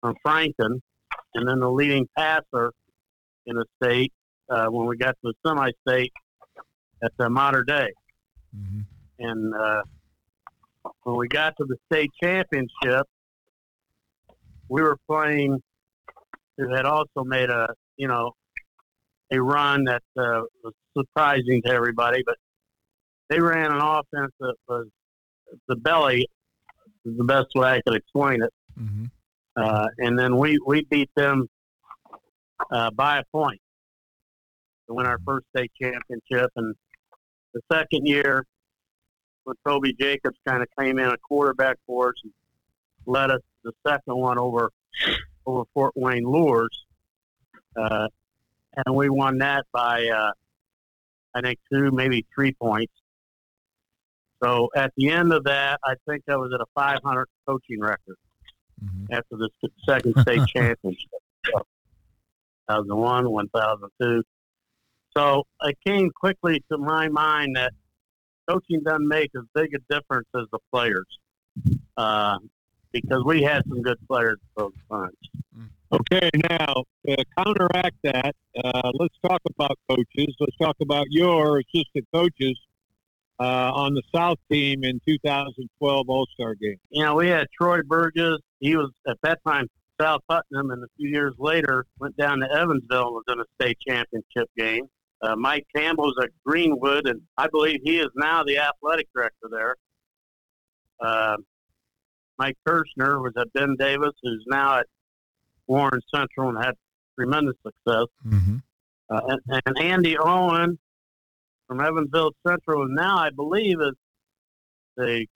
from 0.00 0.14
Franklin, 0.22 0.80
and 1.34 1.48
then 1.48 1.58
the 1.60 1.70
leading 1.70 2.06
passer 2.16 2.72
in 3.46 3.56
the 3.56 3.64
state 3.82 4.12
uh, 4.50 4.66
when 4.66 4.86
we 4.86 4.96
got 4.96 5.16
to 5.22 5.32
the 5.32 5.34
semi-state 5.46 6.12
at 7.02 7.12
the 7.18 7.28
Mater 7.28 7.64
Dei. 7.64 7.92
Mhm. 8.56 8.84
And 9.18 9.54
uh, 9.54 9.82
when 11.02 11.16
we 11.16 11.28
got 11.28 11.54
to 11.58 11.64
the 11.64 11.76
state 11.90 12.10
championship, 12.22 13.06
we 14.68 14.82
were 14.82 14.98
playing. 15.08 15.62
Who 16.58 16.74
had 16.74 16.86
also 16.86 17.22
made 17.22 17.50
a 17.50 17.68
you 17.98 18.08
know 18.08 18.32
a 19.30 19.40
run 19.40 19.84
that 19.84 20.02
uh, 20.16 20.42
was 20.62 20.74
surprising 20.96 21.62
to 21.62 21.72
everybody, 21.72 22.22
but 22.24 22.36
they 23.28 23.40
ran 23.40 23.72
an 23.72 23.80
offense 23.80 24.32
that 24.40 24.54
was 24.68 24.86
the 25.68 25.76
belly 25.76 26.28
is 27.04 27.16
the 27.16 27.24
best 27.24 27.48
way 27.54 27.68
I 27.68 27.80
could 27.82 27.96
explain 27.96 28.42
it. 28.42 28.52
Mhm. 28.78 29.10
Uh, 29.56 29.88
and 29.98 30.18
then 30.18 30.36
we, 30.36 30.58
we 30.66 30.84
beat 30.84 31.10
them 31.16 31.48
uh, 32.70 32.90
by 32.90 33.18
a 33.18 33.24
point 33.32 33.60
to 34.86 34.94
win 34.94 35.06
our 35.06 35.18
first 35.24 35.46
state 35.56 35.72
championship. 35.80 36.50
And 36.56 36.74
the 37.54 37.60
second 37.72 38.06
year, 38.06 38.44
when 39.44 39.56
Toby 39.66 39.94
Jacobs 39.94 40.38
kind 40.46 40.62
of 40.62 40.68
came 40.78 40.98
in 40.98 41.08
a 41.08 41.16
quarterback 41.18 41.78
for 41.86 42.08
us 42.08 42.14
and 42.22 42.32
led 43.06 43.30
us 43.30 43.40
to 43.40 43.72
the 43.72 43.90
second 43.90 44.16
one 44.16 44.38
over 44.38 44.70
over 45.46 45.62
Fort 45.72 45.92
Wayne 45.94 46.24
Luers, 46.24 46.84
uh, 47.76 48.08
and 48.84 48.94
we 48.94 49.08
won 49.08 49.38
that 49.38 49.64
by 49.72 50.06
uh, 50.08 50.32
I 51.34 51.40
think 51.40 51.58
two, 51.72 51.90
maybe 51.90 52.26
three 52.34 52.52
points. 52.52 52.92
So 54.42 54.68
at 54.76 54.92
the 54.96 55.10
end 55.10 55.32
of 55.32 55.44
that, 55.44 55.80
I 55.84 55.94
think 56.08 56.24
I 56.28 56.36
was 56.36 56.52
at 56.54 56.60
a 56.60 56.66
500 56.74 57.26
coaching 57.46 57.80
record 57.80 58.16
Mhm. 58.84 59.06
after 59.10 59.36
the 59.38 59.48
second 59.88 60.14
state 60.20 60.46
championship. 60.54 61.08
2001, 62.68 63.30
1002. 63.30 64.22
So 65.16 65.44
it 65.62 65.78
came 65.86 66.10
quickly 66.10 66.62
to 66.70 66.76
my 66.76 67.08
mind 67.08 67.56
that 67.56 67.72
coaching 68.46 68.82
doesn't 68.82 69.08
make 69.08 69.30
as 69.34 69.44
big 69.54 69.72
a 69.74 69.78
difference 69.94 70.28
as 70.36 70.44
the 70.52 70.58
players. 70.70 71.06
Uh, 71.96 72.38
because 72.92 73.24
we 73.24 73.42
had 73.42 73.62
some 73.68 73.80
good 73.80 73.96
players 74.06 74.38
at 74.42 74.62
those 74.62 74.72
times. 74.90 75.16
Okay, 75.92 76.30
now 76.50 76.84
to 77.06 77.24
counteract 77.38 77.96
that, 78.02 78.34
uh, 78.64 78.90
let's 78.94 79.14
talk 79.24 79.40
about 79.48 79.78
coaches. 79.88 80.34
Let's 80.40 80.56
talk 80.60 80.76
about 80.80 81.06
your 81.10 81.60
assistant 81.60 82.06
coaches 82.12 82.58
uh, 83.38 83.70
on 83.72 83.94
the 83.94 84.02
South 84.12 84.38
team 84.50 84.82
in 84.82 85.00
2012 85.06 86.08
All 86.08 86.26
Star 86.34 86.54
game. 86.56 86.78
You 86.90 87.04
know, 87.04 87.14
we 87.14 87.28
had 87.28 87.46
Troy 87.56 87.82
Burgess. 87.82 88.38
He 88.58 88.74
was 88.74 88.90
at 89.06 89.16
that 89.22 89.38
time 89.46 89.68
South 90.00 90.22
Putnam, 90.28 90.70
and 90.70 90.82
a 90.82 90.88
few 90.96 91.08
years 91.08 91.34
later 91.38 91.86
went 92.00 92.16
down 92.16 92.40
to 92.40 92.50
Evansville 92.50 93.06
and 93.06 93.14
was 93.14 93.24
in 93.28 93.40
a 93.40 93.44
state 93.60 93.78
championship 93.86 94.50
game. 94.56 94.86
Uh, 95.22 95.36
Mike 95.36 95.66
Campbell's 95.74 96.14
at 96.20 96.30
Greenwood, 96.44 97.06
and 97.06 97.22
I 97.38 97.46
believe 97.46 97.80
he 97.84 97.98
is 97.98 98.10
now 98.16 98.42
the 98.42 98.58
athletic 98.58 99.06
director 99.14 99.48
there. 99.50 99.76
Uh, 101.00 101.36
Mike 102.38 102.56
Kirschner 102.66 103.20
was 103.22 103.32
at 103.38 103.52
Ben 103.52 103.76
Davis, 103.78 104.12
who's 104.22 104.44
now 104.48 104.80
at 104.80 104.86
Warren 105.66 106.00
Central 106.14 106.48
and 106.50 106.58
had 106.64 106.74
tremendous 107.18 107.56
success. 107.64 108.06
Mhm. 108.26 108.62
Uh, 109.08 109.20
and, 109.48 109.62
and 109.66 109.78
Andy 109.78 110.16
Owen 110.18 110.78
from 111.66 111.80
Evansville 111.80 112.32
Central, 112.46 112.82
and 112.82 112.94
now 112.94 113.16
I 113.18 113.30
believe 113.30 113.80
is 113.80 113.92
the 114.96 115.26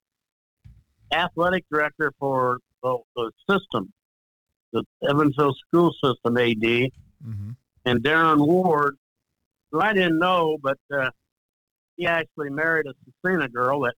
athletic 1.11 1.65
director 1.71 2.13
for 2.19 2.59
the, 2.83 2.97
the 3.15 3.31
system, 3.49 3.91
the 4.73 4.83
Evansville 5.07 5.53
school 5.67 5.93
system 6.03 6.37
AD, 6.37 6.91
Mhm. 7.23 7.55
and 7.85 8.03
Darren 8.03 8.45
Ward, 8.45 8.97
who 9.71 9.79
I 9.81 9.93
didn't 9.93 10.17
know, 10.19 10.57
but 10.61 10.77
uh, 10.93 11.11
he 11.95 12.07
actually 12.07 12.49
married 12.49 12.87
a 12.87 12.93
Scecina 13.27 13.51
girl 13.51 13.81
that, 13.81 13.93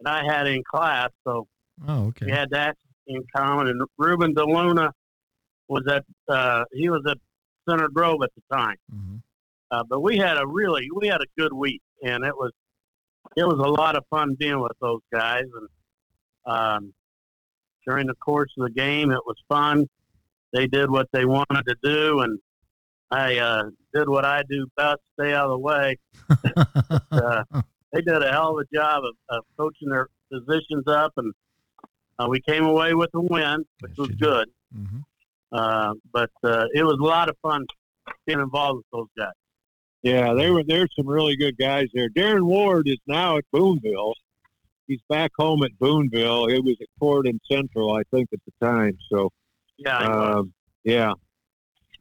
that 0.00 0.12
I 0.22 0.24
had 0.24 0.46
in 0.46 0.62
class, 0.64 1.10
so 1.24 1.46
Oh, 1.86 2.12
we 2.20 2.30
had 2.30 2.50
that 2.50 2.76
in 3.06 3.22
common. 3.34 3.68
And 3.68 3.82
Ruben 3.98 4.34
DeLuna 4.34 4.90
was 5.68 5.84
at 5.88 6.04
uh, 6.28 6.64
he 6.72 6.88
was 6.88 7.02
at 7.08 7.18
Center 7.68 7.88
Grove 7.88 8.22
at 8.22 8.30
the 8.34 8.56
time. 8.56 8.76
Mhm. 8.94 9.22
Uh, 9.70 9.84
but 9.88 10.00
we 10.00 10.16
had 10.16 10.38
a 10.38 10.46
really 10.46 10.88
we 10.94 11.08
had 11.08 11.20
a 11.20 11.26
good 11.36 11.52
week, 11.52 11.82
and 12.02 12.24
it 12.24 12.34
was 12.36 12.52
it 13.36 13.44
was 13.44 13.58
a 13.58 13.70
lot 13.70 13.94
of 13.96 14.04
fun 14.08 14.34
being 14.38 14.60
with 14.60 14.72
those 14.80 15.00
guys. 15.12 15.44
And 15.54 15.68
um, 16.46 16.94
during 17.86 18.06
the 18.06 18.14
course 18.14 18.50
of 18.58 18.64
the 18.64 18.70
game, 18.72 19.10
it 19.10 19.20
was 19.26 19.36
fun. 19.48 19.86
They 20.52 20.66
did 20.66 20.90
what 20.90 21.08
they 21.12 21.26
wanted 21.26 21.64
to 21.66 21.76
do, 21.82 22.20
and 22.20 22.38
I 23.10 23.36
uh, 23.38 23.64
did 23.94 24.08
what 24.08 24.24
I 24.24 24.42
do 24.48 24.66
best: 24.76 25.00
stay 25.18 25.34
out 25.34 25.46
of 25.46 25.50
the 25.50 25.58
way. 25.58 25.96
Uh, 27.10 27.42
they 27.92 28.00
did 28.02 28.22
a 28.22 28.30
hell 28.30 28.58
of 28.58 28.66
a 28.70 28.76
job 28.76 29.02
of, 29.04 29.14
of 29.30 29.44
coaching 29.56 29.88
their 29.88 30.08
positions 30.30 30.84
up, 30.86 31.12
and 31.16 31.32
uh, 32.18 32.26
we 32.28 32.40
came 32.40 32.64
away 32.64 32.94
with 32.94 33.08
a 33.14 33.20
win, 33.20 33.64
which 33.80 33.92
Yes, 33.92 33.98
was 33.98 34.08
good. 34.10 34.48
Mhm. 34.76 35.02
Uh, 35.52 35.94
but 36.12 36.30
uh, 36.44 36.66
it 36.74 36.82
was 36.84 36.98
a 37.00 37.04
lot 37.04 37.28
of 37.28 37.36
fun 37.42 37.66
being 38.26 38.40
involved 38.40 38.78
with 38.78 38.86
those 38.92 39.08
guys. 39.16 39.32
Yeah, 40.02 40.34
they 40.34 40.50
were 40.50 40.62
there's 40.62 40.90
some 40.96 41.08
really 41.08 41.36
good 41.36 41.56
guys 41.58 41.88
there. 41.92 42.08
Darren 42.08 42.42
Ward 42.42 42.88
is 42.88 42.98
now 43.06 43.38
at 43.38 43.44
Boonville. 43.52 44.14
He's 44.86 45.00
back 45.08 45.32
home 45.38 45.62
at 45.64 45.78
Boonville. 45.78 46.46
It 46.46 46.64
was 46.64 46.76
at 46.80 46.86
Corydon 47.00 47.38
Central, 47.50 47.92
I 47.92 48.02
think, 48.10 48.28
at 48.32 48.40
the 48.46 48.66
time. 48.66 48.96
So, 49.10 49.30
Yeah, 49.76 49.98
um, 49.98 50.52
yeah. 50.84 51.12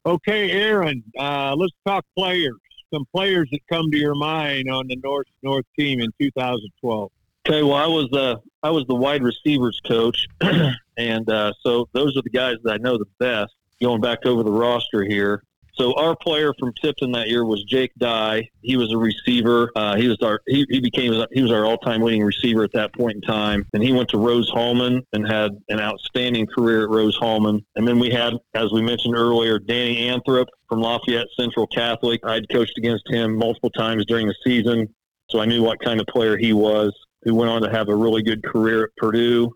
Okay, 0.05 0.51
Aaron. 0.51 1.03
Uh, 1.19 1.53
let's 1.57 1.73
talk 1.85 2.05
players. 2.17 2.55
Some 2.93 3.05
players 3.13 3.49
that 3.51 3.59
come 3.69 3.91
to 3.91 3.97
your 3.97 4.15
mind 4.15 4.69
on 4.69 4.87
the 4.87 4.95
North 5.03 5.27
North 5.43 5.65
team 5.77 5.99
in 5.99 6.09
2012. 6.21 7.11
Okay, 7.45 7.63
well, 7.63 7.75
I 7.75 7.87
was 7.87 8.07
uh, 8.13 8.35
I 8.67 8.69
was 8.69 8.85
the 8.85 8.95
wide 8.95 9.23
receivers 9.23 9.79
coach, 9.87 10.27
and 10.97 11.29
uh, 11.29 11.53
so 11.61 11.87
those 11.93 12.17
are 12.17 12.21
the 12.21 12.29
guys 12.29 12.55
that 12.65 12.73
I 12.73 12.77
know 12.77 12.97
the 12.97 13.07
best. 13.17 13.53
Going 13.81 14.01
back 14.01 14.25
over 14.25 14.43
the 14.43 14.51
roster 14.51 15.05
here, 15.05 15.41
so 15.75 15.93
our 15.93 16.17
player 16.17 16.53
from 16.59 16.73
Tipton 16.73 17.13
that 17.13 17.29
year 17.29 17.45
was 17.45 17.63
Jake 17.63 17.93
Dye. 17.97 18.49
He 18.63 18.75
was 18.75 18.91
a 18.91 18.97
receiver. 18.97 19.71
Uh, 19.73 19.95
he 19.95 20.09
was 20.09 20.17
our 20.21 20.41
he, 20.47 20.65
he 20.69 20.81
became 20.81 21.13
he 21.31 21.41
was 21.41 21.49
our 21.49 21.63
all 21.63 21.77
time 21.77 22.01
leading 22.01 22.25
receiver 22.25 22.65
at 22.65 22.73
that 22.73 22.93
point 22.93 23.15
in 23.15 23.21
time, 23.21 23.65
and 23.73 23.81
he 23.81 23.93
went 23.93 24.09
to 24.09 24.17
Rose-Hulman 24.17 25.01
and 25.13 25.25
had 25.25 25.51
an 25.69 25.79
outstanding 25.79 26.45
career 26.45 26.83
at 26.83 26.89
Rose-Hulman. 26.89 27.65
And 27.77 27.87
then 27.87 27.99
we 27.99 28.09
had, 28.09 28.33
as 28.53 28.73
we 28.73 28.81
mentioned 28.81 29.15
earlier, 29.15 29.59
Danny 29.59 30.09
Anthrop 30.09 30.47
from 30.67 30.81
Lafayette 30.81 31.27
Central 31.39 31.67
Catholic. 31.67 32.19
I'd 32.25 32.49
coached 32.49 32.77
against 32.77 33.07
him 33.09 33.37
multiple 33.37 33.69
times 33.69 34.05
during 34.07 34.27
the 34.27 34.35
season, 34.43 34.93
so 35.29 35.39
I 35.39 35.45
knew 35.45 35.63
what 35.63 35.79
kind 35.79 36.01
of 36.01 36.07
player 36.07 36.35
he 36.35 36.51
was 36.51 36.93
who 37.27 37.35
went 37.35 37.51
on 37.51 37.61
to 37.61 37.69
have 37.69 37.89
a 37.89 37.95
really 37.95 38.23
good 38.23 38.41
career 38.41 38.85
at 38.85 38.89
Purdue 38.95 39.51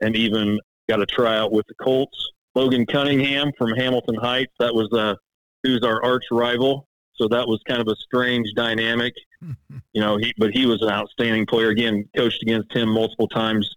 and 0.00 0.14
even 0.14 0.60
got 0.88 1.02
a 1.02 1.06
tryout 1.06 1.50
with 1.50 1.66
the 1.66 1.74
Colts. 1.74 2.16
Logan 2.54 2.86
Cunningham 2.86 3.50
from 3.58 3.72
Hamilton 3.72 4.14
Heights, 4.14 4.52
that 4.60 4.72
was 4.72 4.88
uh, 4.92 5.16
who's 5.64 5.82
our 5.82 6.02
arch 6.04 6.22
rival. 6.30 6.86
So 7.16 7.26
that 7.28 7.48
was 7.48 7.60
kind 7.66 7.80
of 7.80 7.88
a 7.88 7.96
strange 7.96 8.52
dynamic, 8.54 9.12
you 9.40 10.00
know. 10.00 10.18
He, 10.18 10.32
but 10.38 10.52
he 10.52 10.66
was 10.66 10.82
an 10.82 10.90
outstanding 10.90 11.46
player. 11.46 11.70
Again, 11.70 12.08
coached 12.16 12.42
against 12.42 12.72
him 12.72 12.90
multiple 12.90 13.26
times 13.26 13.68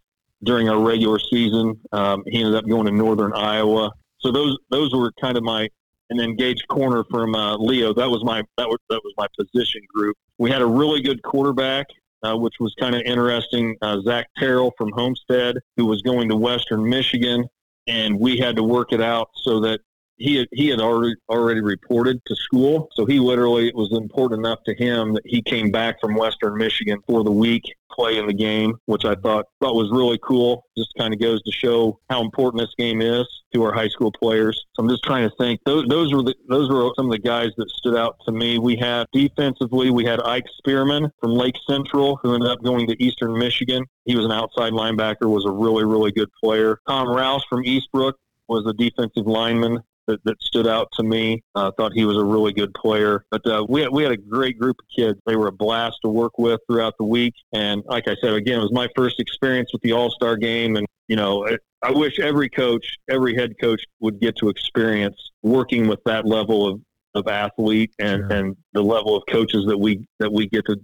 during 0.44 0.70
our 0.70 0.80
regular 0.80 1.18
season. 1.18 1.80
Um, 1.92 2.24
he 2.28 2.40
ended 2.40 2.56
up 2.56 2.68
going 2.68 2.86
to 2.86 2.92
Northern 2.92 3.34
Iowa. 3.34 3.92
So 4.20 4.32
those 4.32 4.58
those 4.70 4.94
were 4.94 5.12
kind 5.20 5.38
of 5.38 5.44
my 5.44 5.70
and 6.12 6.20
then 6.20 6.36
Gage 6.36 6.68
Corner 6.68 7.04
from 7.10 7.34
uh, 7.34 7.58
Leo. 7.58 7.94
That 7.96 8.10
was 8.10 8.24
my 8.24 8.44
that 8.58 8.68
was 8.68 8.78
that 8.90 9.02
was 9.04 9.14
my 9.18 9.28
position 9.40 9.82
group. 9.92 10.16
We 10.38 10.52
had 10.52 10.62
a 10.62 10.68
really 10.68 11.02
good 11.02 11.24
quarterback 11.24 11.88
uh, 12.24 12.36
which 12.36 12.56
was 12.60 12.74
kind 12.80 12.96
of 12.96 13.02
interesting. 13.02 13.76
Uh, 13.82 14.00
Zach 14.02 14.28
Terrell 14.38 14.74
from 14.78 14.92
Homestead, 14.92 15.58
who 15.78 15.86
was 15.86 16.02
going 16.02 16.30
to 16.30 16.36
Western 16.36 16.88
Michigan, 16.88 17.48
and 17.88 18.20
we 18.20 18.38
had 18.38 18.56
to 18.56 18.64
work 18.64 18.94
it 18.94 19.02
out 19.02 19.30
so 19.36 19.60
that 19.62 19.82
he 20.20 20.36
had, 20.36 20.48
he 20.52 20.68
had 20.68 20.80
already 20.80 21.16
already 21.30 21.62
reported 21.62 22.22
to 22.26 22.36
school, 22.36 22.90
so 22.94 23.06
he 23.06 23.20
literally 23.20 23.70
it 23.70 23.76
was 23.76 23.92
important 23.94 24.46
enough 24.46 24.60
to 24.66 24.76
him 24.76 25.14
that 25.14 25.24
he 25.26 25.42
came 25.42 25.72
back 25.72 26.00
from 26.00 26.16
Western 26.16 26.58
Michigan 26.58 27.00
for 27.08 27.24
the 27.24 27.32
week 27.32 27.64
play 27.92 28.18
in 28.18 28.28
the 28.28 28.34
game, 28.34 28.76
which 28.86 29.06
I 29.06 29.16
thought 29.16 29.46
thought 29.62 29.76
was 29.76 29.90
really 29.92 30.20
cool. 30.22 30.66
Just 30.78 30.94
kind 30.98 31.14
of 31.14 31.20
goes 31.20 31.42
to 31.44 31.52
show 31.52 32.00
how 32.10 32.22
important 32.22 32.62
this 32.62 32.74
game 32.78 33.02
is 33.02 33.26
to 33.54 33.64
our 33.64 33.74
high 33.74 33.88
school 33.88 34.12
players. 34.12 34.64
So 34.74 34.84
I'm 34.84 34.90
just 34.90 35.04
trying 35.04 35.28
to 35.28 35.36
think. 35.38 35.62
Those 35.66 35.88
those 35.88 36.14
were 36.14 36.24
the, 36.24 36.36
those 36.48 36.70
were 36.70 36.92
some 36.96 37.06
of 37.06 37.12
the 37.12 37.20
guys 37.20 37.52
that 37.58 37.70
stood 37.70 37.96
out 37.96 38.18
to 38.26 38.32
me. 38.32 38.60
We 38.60 38.76
had 38.76 39.08
defensively, 39.12 39.90
we 39.90 40.06
had 40.06 40.22
Ike 40.22 40.48
Spearman 40.58 41.12
from 41.20 41.32
Lake 41.32 41.56
Central, 41.68 42.20
who 42.22 42.34
ended 42.34 42.50
up 42.50 42.62
going 42.62 42.88
to 42.88 43.04
Eastern 43.04 43.38
Michigan. 43.38 43.86
He 44.06 44.16
was 44.16 44.26
an 44.26 44.32
outside 44.32 44.74
linebacker, 44.74 45.30
was 45.30 45.46
a 45.46 45.52
really 45.52 45.86
really 45.86 46.12
good 46.12 46.30
player. 46.42 46.80
Tom 46.88 47.08
Rouse 47.08 47.44
from 47.50 47.64
Eastbrook 47.64 48.14
was 48.48 48.66
a 48.66 48.74
defensive 48.74 49.28
lineman 49.28 49.80
that, 50.10 50.24
that 50.26 50.42
stood 50.42 50.68
out 50.68 50.90
to 50.94 51.04
me. 51.04 51.44
I 51.56 51.68
uh, 51.68 51.72
thought 51.78 51.94
he 51.94 52.04
was 52.04 52.18
a 52.18 52.24
really 52.24 52.52
good 52.52 52.74
player. 52.74 53.24
But 53.30 53.46
uh, 53.46 53.66
we, 53.70 53.82
had, 53.82 53.92
we 53.92 54.04
had 54.04 54.12
a 54.12 54.18
great 54.18 54.60
group 54.60 54.78
of 54.80 54.86
kids. 54.94 55.20
They 55.26 55.36
were 55.36 55.48
a 55.48 55.52
blast 55.52 55.98
to 56.04 56.10
work 56.10 56.38
with 56.38 56.60
throughout 56.68 56.96
the 56.98 57.06
week. 57.06 57.36
And 57.54 57.84
like 57.86 58.08
I 58.08 58.16
said, 58.22 58.34
again, 58.34 58.60
it 58.60 58.64
was 58.64 58.74
my 58.74 58.90
first 58.96 59.20
experience 59.20 59.72
with 59.72 59.82
the 59.84 59.94
All 59.94 60.10
Star 60.10 60.36
game. 60.36 60.76
And, 60.76 60.88
you 61.08 61.16
know, 61.16 61.46
it, 61.46 61.62
I 61.84 61.92
wish 61.92 62.20
every 62.20 62.50
coach, 62.50 62.98
every 63.10 63.36
head 63.36 63.54
coach 63.62 63.84
would 64.00 64.20
get 64.20 64.36
to 64.38 64.50
experience 64.50 65.32
working 65.44 65.88
with 65.88 66.00
that 66.06 66.26
level 66.26 66.68
of, 66.68 66.82
of 67.16 67.28
athlete 67.28 67.92
and, 68.00 68.22
sure. 68.22 68.32
and 68.32 68.58
the 68.74 68.82
level 68.82 69.16
of 69.16 69.24
coaches 69.30 69.66
that 69.68 69.78
we 69.78 70.06
that 70.20 70.32
we 70.32 70.48
get 70.48 70.66
to 70.66 70.80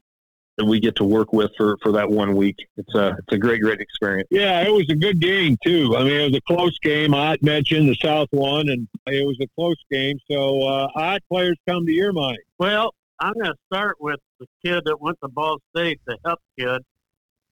that 0.57 0.65
we 0.65 0.79
get 0.79 0.95
to 0.95 1.03
work 1.03 1.33
with 1.33 1.51
for, 1.57 1.77
for 1.81 1.91
that 1.91 2.09
one 2.09 2.35
week. 2.35 2.55
It's 2.77 2.93
a 2.95 3.17
it's 3.19 3.33
a 3.33 3.37
great 3.37 3.61
great 3.61 3.81
experience. 3.81 4.27
Yeah, 4.31 4.61
it 4.61 4.71
was 4.71 4.85
a 4.89 4.95
good 4.95 5.19
game 5.19 5.57
too. 5.65 5.95
I 5.97 6.03
mean, 6.03 6.13
it 6.13 6.31
was 6.31 6.35
a 6.35 6.41
close 6.41 6.77
game. 6.79 7.13
I 7.13 7.37
mentioned 7.41 7.89
the 7.89 7.95
South 7.95 8.29
won, 8.31 8.69
and 8.69 8.87
it 9.07 9.25
was 9.25 9.37
a 9.41 9.47
close 9.55 9.75
game. 9.91 10.17
So, 10.29 10.63
uh, 10.63 10.87
Ott 10.95 11.21
players 11.29 11.57
come 11.67 11.85
to 11.85 11.91
your 11.91 12.13
mind. 12.13 12.37
Well, 12.57 12.93
I'm 13.19 13.33
going 13.33 13.45
to 13.45 13.55
start 13.71 13.97
with 13.99 14.19
the 14.39 14.47
kid 14.63 14.83
that 14.85 15.01
went 15.01 15.17
to 15.23 15.29
Ball 15.29 15.57
State, 15.75 15.99
the 16.05 16.17
Hep 16.25 16.39
kid, 16.57 16.81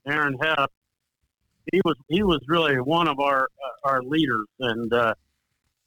Aaron 0.07 0.37
Hep. 0.41 0.71
He 1.71 1.81
was 1.83 1.95
he 2.07 2.23
was 2.23 2.39
really 2.47 2.75
one 2.77 3.07
of 3.07 3.19
our 3.19 3.43
uh, 3.43 3.89
our 3.89 4.01
leaders, 4.01 4.47
and 4.59 4.93
uh, 4.93 5.13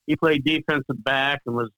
he 0.07 0.17
played 0.17 0.45
defensive 0.45 1.03
back 1.03 1.41
and 1.47 1.55
was 1.55 1.71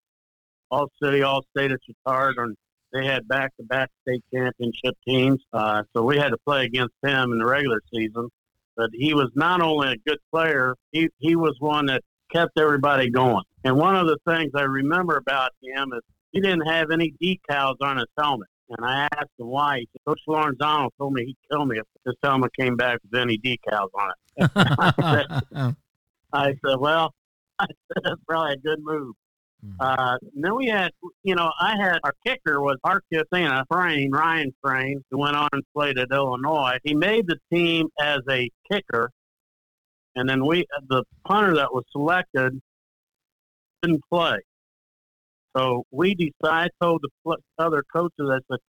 all 0.71 0.89
city, 1.01 1.21
all 1.23 1.43
state 1.55 1.71
at 1.71 1.79
Chatard 1.81 2.35
and 2.37 2.55
they 2.91 3.05
had 3.05 3.27
back-to-back 3.27 3.89
state 4.01 4.23
championship 4.33 4.95
teams, 5.07 5.39
uh, 5.53 5.83
so 5.95 6.03
we 6.03 6.17
had 6.17 6.29
to 6.29 6.37
play 6.45 6.65
against 6.65 6.93
him 7.03 7.31
in 7.31 7.39
the 7.39 7.45
regular 7.45 7.81
season. 7.93 8.29
But 8.75 8.89
he 8.93 9.13
was 9.13 9.29
not 9.35 9.61
only 9.61 9.93
a 9.93 10.09
good 10.09 10.19
player; 10.31 10.75
he 10.91 11.09
he 11.17 11.35
was 11.35 11.55
one 11.59 11.87
that 11.87 12.01
kept 12.31 12.57
everybody 12.57 13.09
going. 13.09 13.43
And 13.63 13.75
one 13.75 13.95
of 13.95 14.07
the 14.07 14.17
things 14.27 14.51
I 14.55 14.61
remember 14.61 15.17
about 15.17 15.51
him 15.61 15.91
is 15.93 16.01
he 16.31 16.39
didn't 16.39 16.67
have 16.67 16.91
any 16.91 17.13
decals 17.21 17.75
on 17.81 17.97
his 17.97 18.07
helmet. 18.17 18.47
And 18.69 18.85
I 18.85 19.07
asked 19.13 19.31
him 19.39 19.47
why. 19.47 19.79
He 19.79 19.89
said, 19.91 20.01
Coach 20.07 20.21
Lorenzano 20.27 20.89
told 20.97 21.13
me 21.13 21.25
he'd 21.25 21.37
kill 21.51 21.65
me 21.65 21.79
if 21.79 21.85
his 22.05 22.15
helmet 22.23 22.51
came 22.57 22.75
back 22.75 22.99
with 23.03 23.19
any 23.19 23.37
decals 23.37 23.89
on 23.93 24.11
it. 24.37 24.51
I, 24.55 24.93
said, 25.51 25.75
I 26.33 26.47
said, 26.63 26.79
well, 26.79 27.13
I 27.57 27.65
said, 27.93 28.03
that's 28.03 28.21
probably 28.27 28.53
a 28.53 28.57
good 28.57 28.79
move. 28.81 29.15
Mm-hmm. 29.65 29.75
Uh, 29.81 30.17
then 30.35 30.55
we 30.55 30.67
had, 30.67 30.91
you 31.23 31.35
know, 31.35 31.51
I 31.59 31.75
had 31.77 31.99
our 32.03 32.13
kicker 32.25 32.61
was 32.61 32.77
Arcathena 32.85 33.65
Frayne, 33.69 34.09
Ryan 34.11 34.53
Frayne, 34.63 35.03
who 35.11 35.17
went 35.17 35.35
on 35.35 35.49
and 35.51 35.63
played 35.75 35.97
at 35.97 36.11
Illinois. 36.11 36.77
He 36.83 36.93
made 36.95 37.27
the 37.27 37.37
team 37.51 37.89
as 37.99 38.19
a 38.29 38.49
kicker, 38.71 39.11
and 40.15 40.29
then 40.29 40.45
we, 40.45 40.65
the 40.87 41.03
punter 41.27 41.55
that 41.55 41.73
was 41.73 41.83
selected, 41.91 42.61
didn't 43.81 44.01
play. 44.11 44.39
So 45.57 45.83
we 45.91 46.15
decided, 46.15 46.71
told 46.81 47.03
the 47.25 47.37
other 47.57 47.83
coaches, 47.93 48.29
I 48.29 48.39
said, 48.49 48.59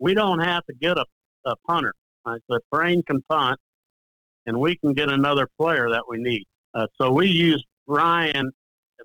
we 0.00 0.14
don't 0.14 0.40
have 0.40 0.64
to 0.66 0.74
get 0.74 0.96
a, 0.96 1.04
a 1.44 1.54
punter. 1.68 1.94
I 2.24 2.38
said, 2.50 2.60
Frayne 2.72 3.02
can 3.04 3.22
punt, 3.28 3.58
and 4.46 4.58
we 4.58 4.76
can 4.76 4.94
get 4.94 5.10
another 5.10 5.48
player 5.60 5.90
that 5.90 6.02
we 6.08 6.18
need. 6.18 6.44
Uh, 6.74 6.86
so 7.00 7.12
we 7.12 7.28
used 7.28 7.64
Ryan 7.86 8.50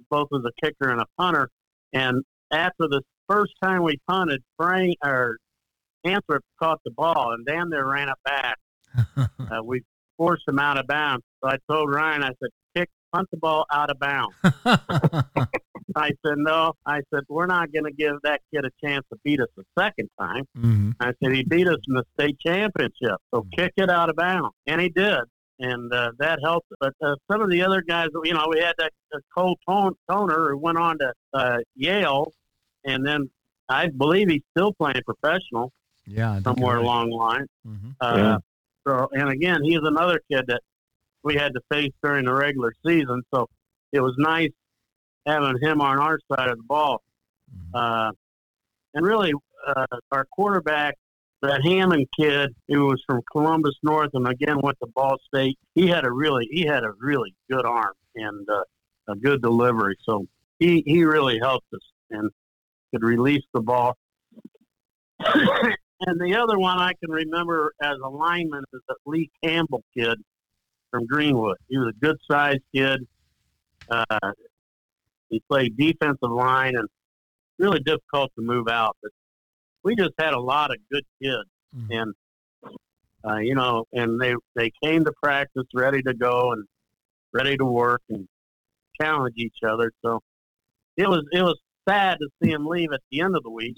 both 0.09 0.27
as 0.33 0.41
a 0.45 0.65
kicker 0.65 0.89
and 0.89 1.01
a 1.01 1.05
punter. 1.17 1.49
And 1.93 2.23
after 2.51 2.87
the 2.87 3.01
first 3.29 3.53
time 3.63 3.83
we 3.83 3.97
punted, 4.07 4.41
Frank 4.57 4.97
or 5.03 5.37
Anthrop 6.05 6.41
caught 6.61 6.79
the 6.83 6.91
ball 6.91 7.33
and 7.33 7.45
damn 7.45 7.69
near 7.69 7.89
ran 7.89 8.09
it 8.09 8.15
back. 8.25 8.57
uh, 9.17 9.63
we 9.63 9.81
forced 10.17 10.47
him 10.47 10.59
out 10.59 10.77
of 10.77 10.87
bounds. 10.87 11.23
So 11.41 11.49
I 11.49 11.57
told 11.69 11.89
Ryan, 11.93 12.23
I 12.23 12.27
said, 12.27 12.49
kick, 12.75 12.89
punt 13.13 13.27
the 13.31 13.37
ball 13.37 13.65
out 13.71 13.89
of 13.89 13.99
bounds. 13.99 14.35
I 15.95 16.09
said, 16.25 16.37
no. 16.37 16.73
I 16.85 17.01
said, 17.13 17.23
we're 17.29 17.45
not 17.45 17.71
going 17.71 17.85
to 17.85 17.91
give 17.91 18.15
that 18.23 18.41
kid 18.53 18.65
a 18.65 18.71
chance 18.85 19.05
to 19.11 19.19
beat 19.23 19.39
us 19.39 19.47
a 19.59 19.63
second 19.79 20.09
time. 20.19 20.43
Mm-hmm. 20.57 20.91
I 20.99 21.13
said, 21.23 21.33
he 21.33 21.43
beat 21.43 21.67
us 21.67 21.77
in 21.87 21.93
the 21.93 22.03
state 22.19 22.37
championship. 22.39 23.17
So 23.33 23.41
mm-hmm. 23.41 23.49
kick 23.57 23.73
it 23.77 23.89
out 23.89 24.09
of 24.09 24.15
bounds. 24.15 24.55
And 24.65 24.81
he 24.81 24.89
did 24.89 25.21
and 25.59 25.93
uh, 25.93 26.11
that 26.19 26.39
helped. 26.43 26.67
But 26.79 26.93
uh, 27.01 27.15
some 27.31 27.41
of 27.41 27.49
the 27.49 27.61
other 27.61 27.81
guys, 27.81 28.07
you 28.23 28.33
know, 28.33 28.47
we 28.49 28.59
had 28.59 28.73
that 28.77 28.91
uh, 29.13 29.19
Cole 29.35 29.57
Toner 29.67 30.49
who 30.51 30.57
went 30.57 30.77
on 30.77 30.97
to 30.99 31.13
uh, 31.33 31.57
Yale, 31.75 32.31
and 32.85 33.05
then 33.05 33.29
I 33.69 33.87
believe 33.87 34.29
he's 34.29 34.43
still 34.55 34.73
playing 34.73 35.01
professional. 35.05 35.71
Yeah, 36.05 36.41
somewhere 36.41 36.75
right. 36.75 36.83
along 36.83 37.09
the 37.11 37.15
line. 37.15 37.45
Mm-hmm. 37.65 37.89
Uh, 38.01 38.17
yeah. 38.17 38.37
So, 38.85 39.09
and 39.13 39.29
again, 39.29 39.63
he's 39.63 39.79
another 39.81 40.19
kid 40.29 40.45
that 40.47 40.61
we 41.23 41.35
had 41.35 41.53
to 41.53 41.61
face 41.71 41.93
during 42.03 42.25
the 42.25 42.33
regular 42.33 42.73
season. 42.85 43.23
So 43.33 43.47
it 43.93 44.01
was 44.01 44.13
nice 44.17 44.51
having 45.25 45.57
him 45.61 45.79
on 45.79 45.99
our 45.99 46.19
side 46.29 46.49
of 46.49 46.57
the 46.57 46.63
ball. 46.63 47.01
Mm-hmm. 47.49 47.75
Uh, 47.75 48.11
and 48.95 49.05
really, 49.05 49.31
uh, 49.65 49.85
our 50.11 50.25
quarterback 50.25 50.95
that 51.43 51.62
Hammond 51.62 52.08
kid 52.17 52.56
who 52.69 52.86
was 52.86 53.03
from 53.06 53.21
Columbus 53.29 53.75
North 53.84 54.12
and 54.13 54.27
again 54.27 54.60
went 54.62 54.77
to 54.82 54.89
Ball 54.95 55.17
State, 55.27 55.60
he 55.75 55.88
had 55.88 56.06
a 56.06 56.12
really 56.12 56.47
he 56.49 56.65
had 56.65 56.84
a 56.84 56.91
really 56.99 57.36
good 57.51 57.65
arm 57.65 57.93
and 58.15 58.47
uh, 58.49 58.63
a 59.10 59.15
good 59.15 59.41
delivery. 59.41 59.97
So 60.03 60.25
he 60.60 60.84
he 60.86 61.03
really 61.03 61.39
helped 61.39 61.67
us 61.73 61.82
and 62.10 62.32
could 62.91 63.03
release 63.03 63.43
the 63.53 63.60
ball. 63.60 63.97
and 65.25 66.21
the 66.21 66.36
other 66.36 66.58
one 66.58 66.79
I 66.79 66.93
can 67.03 67.12
remember 67.12 67.73
as 67.82 67.97
a 68.03 68.10
lineman 68.10 68.63
is 68.73 68.82
that 68.88 68.95
Lee 69.06 69.29
Campbell 69.43 69.84
kid 69.95 70.17
from 70.91 71.06
Greenwood. 71.08 71.58
He 71.67 71.77
was 71.77 71.93
a 71.93 72.06
good 72.06 72.17
sized 72.29 72.62
kid. 72.73 73.06
Uh, 73.89 74.32
he 75.29 75.41
played 75.49 75.75
defensive 75.75 76.32
line 76.32 76.77
and 76.77 76.88
really 77.60 77.79
difficult 77.79 78.32
to 78.36 78.41
move 78.41 78.69
out, 78.69 78.95
but 79.01 79.12
we 79.83 79.95
just 79.95 80.13
had 80.19 80.33
a 80.33 80.39
lot 80.39 80.71
of 80.71 80.77
good 80.91 81.03
kids, 81.21 81.49
mm-hmm. 81.75 81.91
and 81.91 82.13
uh, 83.25 83.37
you 83.37 83.55
know, 83.55 83.85
and 83.93 84.19
they 84.19 84.35
they 84.55 84.71
came 84.83 85.05
to 85.05 85.11
practice 85.21 85.65
ready 85.73 86.01
to 86.03 86.13
go 86.13 86.51
and 86.51 86.65
ready 87.31 87.57
to 87.57 87.65
work 87.65 88.01
and 88.09 88.27
challenge 88.99 89.35
each 89.37 89.57
other. 89.67 89.91
So 90.01 90.21
it 90.97 91.07
was 91.07 91.25
it 91.31 91.41
was 91.41 91.59
sad 91.87 92.17
to 92.19 92.29
see 92.41 92.51
them 92.51 92.65
leave 92.65 92.91
at 92.93 93.01
the 93.11 93.21
end 93.21 93.35
of 93.35 93.43
the 93.43 93.49
week 93.49 93.75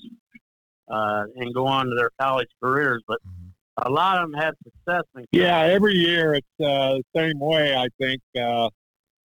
uh, 0.89 1.23
and 1.35 1.53
go 1.53 1.67
on 1.67 1.87
to 1.87 1.95
their 1.95 2.11
college 2.19 2.49
careers, 2.61 3.03
but. 3.07 3.19
Mm-hmm. 3.21 3.41
A 3.77 3.89
lot 3.89 4.17
of 4.19 4.31
them 4.31 4.39
had 4.39 4.53
success. 4.63 5.03
In 5.17 5.25
yeah, 5.33 5.59
every 5.63 5.95
year 5.95 6.35
it's 6.35 6.47
uh, 6.61 6.93
the 6.93 7.03
same 7.13 7.37
way. 7.41 7.75
I 7.75 7.89
think 7.99 8.21
uh, 8.39 8.69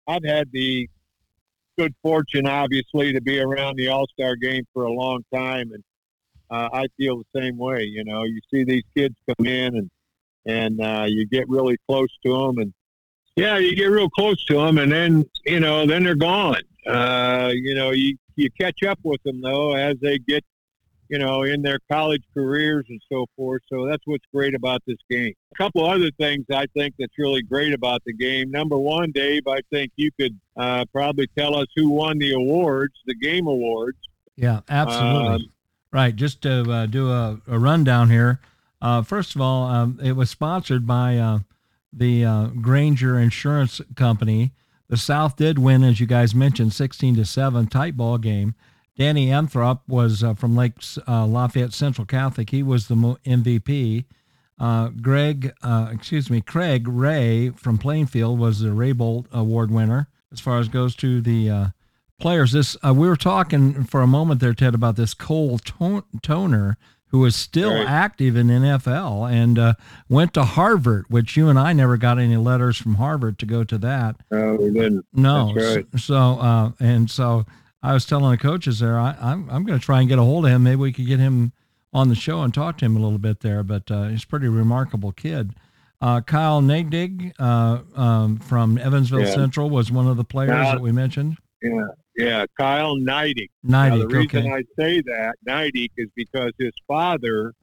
I've 0.07 0.23
had 0.23 0.49
the 0.51 0.89
good 1.77 1.93
fortune, 2.01 2.47
obviously, 2.47 3.13
to 3.13 3.21
be 3.21 3.39
around 3.39 3.77
the 3.77 3.89
All 3.89 4.07
Star 4.07 4.35
game 4.35 4.65
for 4.73 4.85
a 4.85 4.91
long 4.91 5.23
time, 5.31 5.71
and 5.71 5.83
uh, 6.49 6.69
I 6.73 6.87
feel 6.97 7.17
the 7.17 7.39
same 7.39 7.57
way. 7.57 7.83
You 7.83 8.03
know, 8.03 8.23
you 8.23 8.39
see 8.51 8.63
these 8.63 8.83
kids 8.95 9.15
come 9.27 9.45
in 9.45 9.75
and 9.75 9.89
and 10.45 10.81
uh, 10.81 11.05
you 11.07 11.27
get 11.27 11.47
really 11.49 11.77
close 11.87 12.09
to 12.25 12.31
them, 12.31 12.57
and 12.57 12.73
yeah, 13.35 13.57
you 13.57 13.75
get 13.75 13.85
real 13.85 14.09
close 14.09 14.43
to 14.45 14.55
them, 14.55 14.77
and 14.77 14.91
then 14.91 15.25
you 15.45 15.59
know, 15.59 15.85
then 15.85 16.03
they're 16.03 16.15
gone. 16.15 16.61
Uh, 16.87 17.51
you 17.53 17.75
know, 17.75 17.91
you 17.91 18.17
you 18.35 18.49
catch 18.51 18.83
up 18.83 18.99
with 19.03 19.21
them 19.23 19.41
though 19.41 19.75
as 19.75 19.97
they 20.01 20.17
get, 20.17 20.43
you 21.09 21.19
know, 21.19 21.43
in 21.43 21.61
their 21.61 21.79
college 21.91 22.23
careers 22.33 22.85
and 22.89 23.01
so 23.11 23.25
forth. 23.35 23.61
So 23.71 23.85
that's 23.85 24.01
what's 24.05 24.25
great 24.33 24.55
about 24.55 24.81
this 24.87 24.97
game. 25.09 25.33
A 25.53 25.55
couple 25.55 25.85
other 25.85 26.09
things 26.17 26.45
I 26.51 26.65
think 26.75 26.95
that's 26.97 27.17
really 27.17 27.41
great 27.41 27.73
about 27.73 28.01
the 28.05 28.13
game. 28.13 28.49
Number 28.49 28.77
one, 28.77 29.11
Dave, 29.11 29.47
I 29.47 29.59
think 29.71 29.91
you 29.97 30.09
could 30.19 30.39
uh, 30.55 30.85
probably 30.91 31.27
tell 31.37 31.55
us 31.55 31.67
who 31.75 31.89
won 31.89 32.17
the 32.17 32.33
awards, 32.33 32.93
the 33.05 33.15
game 33.15 33.47
awards. 33.47 33.97
Yeah, 34.35 34.61
absolutely. 34.69 35.35
Um, 35.35 35.41
Right. 35.91 36.15
Just 36.15 36.41
to 36.43 36.71
uh, 36.71 36.85
do 36.85 37.09
a, 37.09 37.41
a, 37.47 37.57
rundown 37.57 38.09
here. 38.09 38.39
Uh, 38.81 39.01
first 39.01 39.35
of 39.35 39.41
all, 39.41 39.67
um, 39.67 39.99
it 40.01 40.11
was 40.11 40.29
sponsored 40.29 40.85
by 40.85 41.17
uh, 41.17 41.39
the 41.91 42.23
uh, 42.23 42.45
Grainger 42.47 43.17
Insurance 43.17 43.81
Company. 43.95 44.53
The 44.87 44.97
South 44.97 45.35
did 45.35 45.57
win, 45.57 45.83
as 45.83 45.99
you 45.99 46.05
guys 46.05 46.35
mentioned, 46.35 46.73
16 46.73 47.15
to 47.15 47.25
7, 47.25 47.67
tight 47.67 47.97
ball 47.97 48.17
game. 48.19 48.53
Danny 48.97 49.27
Anthrop 49.27 49.81
was 49.87 50.23
uh, 50.23 50.35
from 50.35 50.55
Lake 50.55 50.73
uh, 51.07 51.25
Lafayette 51.25 51.73
Central 51.73 52.05
Catholic. 52.05 52.51
He 52.51 52.61
was 52.61 52.87
the 52.87 52.95
MVP. 52.95 54.05
Greg, 55.01 55.53
excuse 55.91 56.29
me, 56.29 56.41
Craig 56.41 56.87
Ray 56.87 57.49
from 57.49 57.77
Plainfield 57.77 58.37
was 58.37 58.59
the 58.59 58.69
Raybolt 58.69 59.25
Award 59.31 59.71
winner 59.71 60.07
as 60.31 60.39
far 60.39 60.59
as 60.59 60.67
goes 60.67 60.95
to 60.97 61.21
the 61.21 61.71
players. 62.19 62.51
This 62.51 62.77
uh, 62.85 62.93
we 62.93 63.07
were 63.07 63.15
talking 63.15 63.83
for 63.83 64.01
a 64.01 64.07
moment 64.07 64.39
there, 64.39 64.53
Ted, 64.53 64.75
about 64.75 64.95
this 64.95 65.13
Cole 65.13 65.59
Toner 65.59 66.77
who 67.09 67.25
is 67.25 67.35
still 67.35 67.73
right. 67.73 67.87
active 67.87 68.35
in 68.35 68.47
NFL 68.47 69.31
and 69.31 69.57
uh, 69.57 69.73
went 70.07 70.33
to 70.35 70.43
Harvard, 70.43 71.05
which 71.09 71.35
you 71.35 71.49
and 71.49 71.57
I 71.57 71.73
never 71.73 71.97
got 71.97 72.19
any 72.19 72.37
letters 72.37 72.77
from 72.77 72.95
Harvard 72.95 73.39
to 73.39 73.45
go 73.45 73.63
to 73.63 73.77
that. 73.79 74.17
No, 74.31 74.55
we 74.55 74.71
didn't. 74.71 75.05
No. 75.13 75.53
Right. 75.55 75.85
So, 75.97 76.15
uh, 76.15 76.71
and 76.79 77.09
so 77.09 77.45
I 77.81 77.93
was 77.93 78.05
telling 78.05 78.29
the 78.31 78.37
coaches 78.37 78.79
there, 78.79 78.99
I, 78.99 79.11
am 79.11 79.17
I'm, 79.21 79.49
I'm 79.49 79.65
going 79.65 79.79
to 79.79 79.83
try 79.83 80.01
and 80.01 80.09
get 80.09 80.19
a 80.19 80.23
hold 80.23 80.45
of 80.45 80.51
him. 80.51 80.63
Maybe 80.63 80.75
we 80.75 80.93
could 80.93 81.07
get 81.07 81.19
him 81.19 81.51
on 81.93 82.09
the 82.09 82.15
show 82.15 82.43
and 82.43 82.53
talk 82.53 82.77
to 82.77 82.85
him 82.85 82.95
a 82.95 82.99
little 82.99 83.17
bit 83.17 83.39
there. 83.39 83.63
But 83.63 83.89
uh, 83.89 84.09
he's 84.09 84.23
a 84.23 84.27
pretty 84.27 84.47
remarkable 84.47 85.11
kid. 85.11 85.55
Uh, 86.01 86.21
Kyle 86.21 86.61
Nadig 86.61 87.33
uh, 87.39 87.79
um, 87.99 88.37
from 88.37 88.77
Evansville 88.77 89.21
yeah. 89.21 89.33
Central 89.33 89.69
was 89.69 89.91
one 89.91 90.07
of 90.07 90.15
the 90.15 90.23
players 90.23 90.51
that 90.51 90.79
we 90.79 90.91
mentioned. 90.91 91.37
Yeah, 91.61 91.87
yeah, 92.19 92.45
Kyle 92.57 92.95
Neidig. 92.95 93.49
Neidig, 93.65 93.99
the 93.99 94.07
reason 94.07 94.39
okay. 94.39 94.53
I 94.53 94.63
say 94.79 95.01
that, 95.01 95.35
Neidig, 95.47 95.89
is 95.97 96.09
because 96.15 96.51
his 96.59 96.73
father 96.87 97.53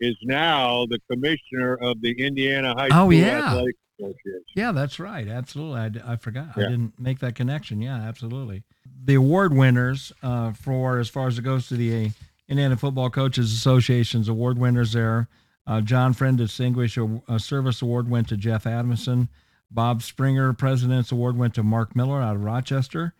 is 0.00 0.16
now 0.22 0.86
the 0.86 0.98
commissioner 1.10 1.74
of 1.80 2.00
the 2.00 2.12
Indiana 2.12 2.74
High 2.74 2.86
oh, 2.86 3.08
School 3.08 3.12
yeah. 3.14 3.46
Athletic 3.46 3.76
Association. 4.00 4.44
Yeah, 4.56 4.72
that's 4.72 4.98
right. 4.98 5.28
Absolutely. 5.28 6.00
I, 6.00 6.12
I 6.12 6.16
forgot. 6.16 6.48
Yeah. 6.56 6.66
I 6.66 6.68
didn't 6.68 6.98
make 6.98 7.20
that 7.20 7.34
connection. 7.34 7.80
Yeah, 7.80 7.96
absolutely. 7.96 8.64
The 9.04 9.14
award 9.14 9.54
winners 9.54 10.12
uh, 10.22 10.52
for, 10.52 10.98
as 10.98 11.08
far 11.08 11.28
as 11.28 11.38
it 11.38 11.42
goes 11.42 11.68
to 11.68 11.76
the 11.76 12.10
Indiana 12.48 12.76
Football 12.76 13.10
Coaches 13.10 13.52
Association's 13.52 14.28
award 14.28 14.58
winners 14.58 14.92
there, 14.92 15.28
uh, 15.66 15.80
John 15.80 16.12
Friend 16.12 16.36
Distinguished 16.36 16.98
Service 17.38 17.82
Award 17.82 18.10
went 18.10 18.28
to 18.28 18.36
Jeff 18.36 18.66
Adamson. 18.66 19.28
Bob 19.70 20.02
Springer 20.02 20.52
President's 20.52 21.12
Award 21.12 21.36
went 21.36 21.54
to 21.54 21.62
Mark 21.62 21.96
Miller 21.96 22.20
out 22.20 22.36
of 22.36 22.44
Rochester. 22.44 23.14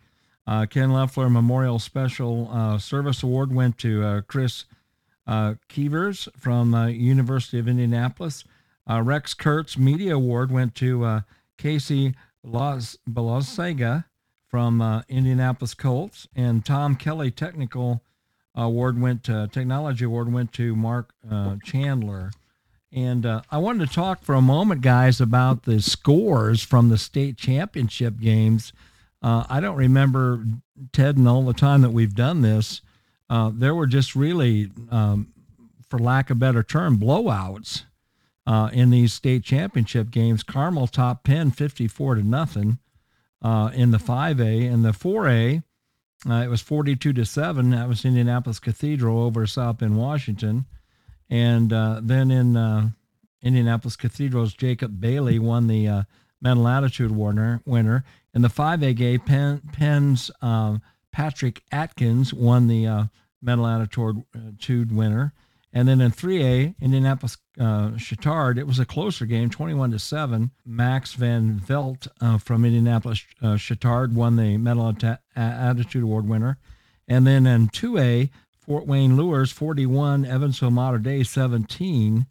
Uh, 0.45 0.65
Ken 0.65 0.91
Leffler 0.91 1.29
Memorial 1.29 1.79
Special 1.79 2.49
uh, 2.51 2.77
Service 2.77 3.23
Award 3.23 3.53
went 3.53 3.77
to 3.79 4.03
uh, 4.03 4.21
Chris 4.21 4.65
uh, 5.25 5.55
Keevers 5.69 6.27
from 6.37 6.73
uh, 6.73 6.87
University 6.87 7.59
of 7.59 7.67
Indianapolis. 7.67 8.43
Uh, 8.89 9.01
Rex 9.01 9.33
Kurtz 9.33 9.77
Media 9.77 10.15
Award 10.15 10.51
went 10.51 10.75
to 10.75 11.23
Casey 11.57 12.13
Balosega 12.45 14.03
from 14.49 15.03
Indianapolis 15.07 15.73
Colts, 15.73 16.27
and 16.35 16.65
Tom 16.65 16.95
Kelly 16.95 17.31
Technical 17.31 18.01
Award 18.53 18.99
went 18.99 19.23
to 19.23 19.47
Technology 19.51 20.03
Award 20.03 20.33
went 20.33 20.51
to 20.53 20.75
Mark 20.75 21.13
Chandler. 21.63 22.31
And 22.91 23.25
I 23.25 23.57
wanted 23.57 23.87
to 23.87 23.95
talk 23.95 24.21
for 24.21 24.35
a 24.35 24.41
moment, 24.41 24.81
guys, 24.81 25.21
about 25.21 25.63
the 25.63 25.81
scores 25.81 26.61
from 26.61 26.89
the 26.89 26.97
state 26.97 27.37
championship 27.37 28.19
games. 28.19 28.73
Uh, 29.23 29.45
I 29.49 29.61
don't 29.61 29.77
remember, 29.77 30.45
Ted, 30.91 31.15
and 31.15 31.27
all 31.27 31.43
the 31.43 31.53
time 31.53 31.81
that 31.81 31.91
we've 31.91 32.13
done 32.13 32.41
this, 32.41 32.81
uh, 33.29 33.51
there 33.53 33.73
were 33.73 33.87
just 33.87 34.15
really, 34.15 34.69
um, 34.91 35.33
for 35.89 35.97
lack 35.97 36.29
of 36.29 36.37
a 36.37 36.39
better 36.39 36.61
term, 36.61 36.99
blowouts 36.99 37.83
uh, 38.45 38.69
in 38.73 38.89
these 38.89 39.13
state 39.13 39.43
championship 39.43 40.11
games. 40.11 40.43
Carmel 40.43 40.87
top 40.87 41.23
Penn 41.23 41.51
54 41.51 42.15
to 42.15 42.23
nothing 42.23 42.79
uh, 43.41 43.71
in 43.73 43.91
the 43.91 43.97
5A. 43.97 44.63
In 44.63 44.81
the 44.81 44.91
4A, 44.91 45.63
uh, 46.29 46.33
it 46.33 46.49
was 46.49 46.61
42 46.61 47.13
to 47.13 47.25
7. 47.25 47.69
That 47.69 47.87
was 47.87 48.03
Indianapolis 48.03 48.59
Cathedral 48.59 49.21
over 49.21 49.47
South 49.47 49.77
Bend, 49.77 49.97
Washington. 49.97 50.65
And 51.29 51.71
uh, 51.71 52.01
then 52.03 52.29
in 52.29 52.93
Indianapolis 53.41 53.95
Cathedral's 53.95 54.53
Jacob 54.53 54.99
Bailey 54.99 55.39
won 55.39 55.67
the 55.67 56.05
uh, 56.43 56.49
Mental 56.49 56.67
Attitude 56.67 57.11
winner. 57.11 57.61
winner. 57.65 58.03
In 58.33 58.41
the 58.41 58.49
5A 58.49 58.95
game, 58.95 59.19
Penn, 59.19 59.61
Penn's 59.71 60.31
um, 60.41 60.81
Patrick 61.11 61.63
Atkins 61.71 62.33
won 62.33 62.67
the 62.67 62.87
uh, 62.87 63.03
Mental 63.41 63.67
Attitude 63.67 64.91
winner. 64.91 65.33
And 65.75 65.87
then 65.87 66.01
in 66.01 66.11
3A, 66.11 66.75
Indianapolis 66.79 67.37
uh, 67.59 67.91
Chatard, 67.97 68.59
it 68.59 68.67
was 68.67 68.79
a 68.79 68.85
closer 68.85 69.25
game, 69.25 69.49
21 69.49 69.91
to 69.91 69.99
7. 69.99 70.51
Max 70.65 71.13
Van 71.13 71.59
Velt 71.59 72.07
uh, 72.21 72.37
from 72.37 72.63
Indianapolis 72.63 73.25
uh, 73.41 73.57
Chatard 73.57 74.13
won 74.13 74.35
the 74.35 74.57
Mental 74.57 74.95
Attitude 75.35 76.03
Award 76.03 76.27
winner. 76.27 76.57
And 77.07 77.25
then 77.25 77.47
in 77.47 77.69
2A, 77.69 78.29
Fort 78.59 78.85
Wayne 78.85 79.17
Luers 79.17 79.51
41, 79.51 80.25
Evansville 80.25 80.71
Mater 80.71 80.99
Dei 80.99 81.23
17. 81.23 82.27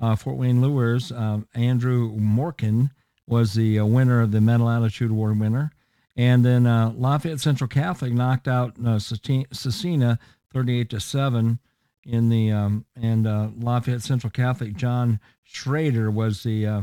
Uh, 0.00 0.16
Fort 0.16 0.36
Wayne 0.36 0.60
Luers, 0.60 1.12
um, 1.12 1.46
Andrew 1.54 2.16
Morkin 2.16 2.90
was 3.26 3.54
the 3.54 3.78
uh, 3.78 3.84
winner 3.84 4.20
of 4.20 4.32
the 4.32 4.40
Mental 4.40 4.68
Attitude 4.68 5.10
Award 5.10 5.40
winner. 5.40 5.72
And 6.16 6.44
then 6.44 6.66
uh, 6.66 6.92
Lafayette 6.96 7.40
Central 7.40 7.68
Catholic 7.68 8.12
knocked 8.12 8.46
out 8.46 8.74
uh, 8.78 8.98
Scecina 8.98 10.18
38 10.52 10.90
to 10.90 11.00
7 11.00 11.58
in 12.06 12.28
the 12.28 12.52
um, 12.52 12.84
and 13.00 13.26
uh, 13.26 13.48
Lafayette 13.58 14.02
Central 14.02 14.30
Catholic 14.30 14.76
John 14.76 15.20
Schrader 15.42 16.10
was 16.10 16.42
the 16.42 16.66
uh, 16.66 16.82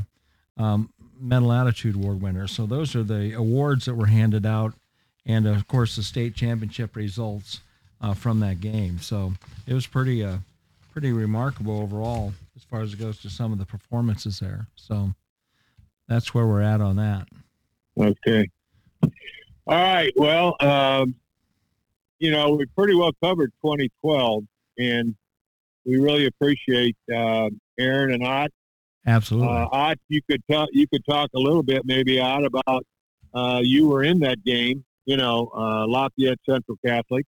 um, 0.58 0.92
Mental 1.20 1.54
Attitude 1.54 1.96
Award 1.96 2.22
winner. 2.22 2.48
So 2.48 2.66
those 2.66 2.96
are 2.96 3.04
the 3.04 3.34
awards 3.34 3.86
that 3.86 3.96
were 3.96 4.08
handed 4.08 4.46
out, 4.46 4.74
and 5.26 5.48
of 5.48 5.68
course 5.68 5.96
the 5.96 6.04
state 6.04 6.36
championship 6.36 6.96
results 6.96 7.62
uh, 8.02 8.14
from 8.14 8.40
that 8.40 8.60
game. 8.60 9.00
So 9.00 9.34
it 9.68 9.74
was 9.74 9.88
pretty 9.88 10.24
uh, 10.24 10.38
pretty 10.92 11.12
remarkable 11.12 11.80
overall 11.80 12.34
as 12.56 12.64
far 12.64 12.82
as 12.82 12.94
it 12.94 13.00
goes 13.00 13.22
to 13.22 13.30
some 13.30 13.54
of 13.54 13.60
the 13.60 13.66
performances 13.66 14.40
there. 14.40 14.68
So 14.76 15.14
that's 16.12 16.34
where 16.34 16.46
we're 16.46 16.62
at 16.62 16.82
on 16.82 16.98
that. 16.98 17.28
Okay. 17.98 18.50
All 19.04 19.10
right. 19.68 20.12
Well, 20.18 20.56
um, 20.60 21.16
you 22.20 22.32
know, 22.32 22.52
we 22.52 22.66
pretty 22.78 22.96
well 22.96 23.14
covered 23.24 23.52
2012, 23.64 24.44
and 24.78 25.16
we 25.86 25.98
really 25.98 26.26
appreciate 26.26 26.98
uh, 27.16 27.50
Aaron 27.80 28.12
and 28.12 28.26
Ott. 28.26 28.52
Absolutely. 29.08 29.56
Uh, 29.56 29.68
Ott, 29.72 29.98
you 30.10 30.22
could 30.30 30.44
talk. 30.52 30.68
You 30.74 30.86
could 30.88 31.06
talk 31.06 31.30
a 31.34 31.40
little 31.40 31.64
bit, 31.64 31.84
maybe, 31.86 32.20
Ott, 32.20 32.44
about 32.44 32.86
uh, 33.34 33.62
you 33.64 33.88
were 33.88 34.04
in 34.04 34.20
that 34.20 34.44
game. 34.44 34.84
You 35.06 35.18
know, 35.18 35.50
uh, 35.56 35.88
Lafayette 35.88 36.40
Central 36.48 36.78
Catholic, 36.86 37.26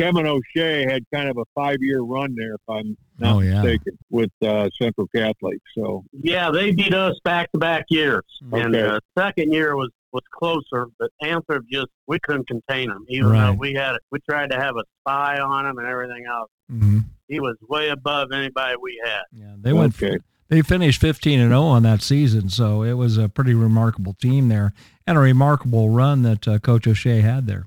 Kevin 0.00 0.26
O'Shea 0.26 0.86
had 0.90 1.04
kind 1.12 1.28
of 1.28 1.36
a 1.36 1.44
five-year 1.54 2.00
run 2.00 2.34
there, 2.34 2.54
if 2.54 2.60
I'm 2.68 2.96
not 3.18 3.36
oh, 3.36 3.40
yeah. 3.40 3.62
mistaken, 3.62 3.98
with 4.08 4.30
uh, 4.42 4.70
Central 4.80 5.06
Catholic. 5.14 5.58
So 5.76 6.04
yeah, 6.12 6.50
they 6.50 6.72
beat 6.72 6.94
us 6.94 7.16
back-to-back 7.22 7.84
years, 7.90 8.24
okay. 8.50 8.62
and 8.62 8.74
the 8.74 8.94
uh, 8.94 9.00
second 9.18 9.52
year 9.52 9.76
was 9.76 9.90
was 10.12 10.22
closer, 10.34 10.88
but 10.98 11.10
Anthrop 11.22 11.62
just 11.70 11.88
we 12.06 12.18
couldn't 12.20 12.48
contain 12.48 12.90
him, 12.90 13.04
even 13.08 13.30
right. 13.30 13.46
though 13.46 13.52
we 13.52 13.74
had 13.74 13.96
we 14.10 14.18
tried 14.28 14.50
to 14.50 14.56
have 14.56 14.76
a 14.76 14.84
spy 15.02 15.38
on 15.38 15.66
him 15.66 15.78
and 15.78 15.86
everything 15.86 16.24
else. 16.26 16.50
Mm-hmm. 16.72 16.98
He 17.28 17.38
was 17.38 17.56
way 17.68 17.90
above 17.90 18.32
anybody 18.32 18.76
we 18.82 19.00
had. 19.04 19.22
Yeah, 19.32 19.54
they 19.58 19.72
went. 19.72 20.02
Okay. 20.02 20.18
They 20.48 20.62
finished 20.62 21.00
15 21.00 21.38
and 21.38 21.50
0 21.50 21.62
on 21.62 21.84
that 21.84 22.02
season, 22.02 22.48
so 22.48 22.82
it 22.82 22.94
was 22.94 23.18
a 23.18 23.28
pretty 23.28 23.54
remarkable 23.54 24.14
team 24.14 24.48
there, 24.48 24.72
and 25.06 25.16
a 25.16 25.20
remarkable 25.20 25.90
run 25.90 26.22
that 26.22 26.48
uh, 26.48 26.58
Coach 26.58 26.88
O'Shea 26.88 27.20
had 27.20 27.46
there. 27.46 27.66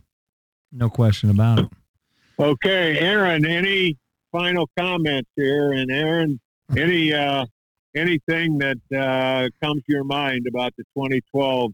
No 0.70 0.90
question 0.90 1.30
about 1.30 1.60
it. 1.60 1.68
Okay, 2.40 2.98
Aaron, 2.98 3.46
any 3.46 3.98
final 4.32 4.68
comments 4.78 5.30
here? 5.36 5.72
And 5.72 5.92
Aaron, 5.92 6.40
any 6.76 7.14
uh, 7.14 7.46
anything 7.96 8.58
that 8.58 8.78
uh, 8.92 9.50
comes 9.64 9.84
to 9.84 9.92
your 9.94 10.04
mind 10.04 10.48
about 10.48 10.74
the 10.78 10.84
2012 10.96 11.74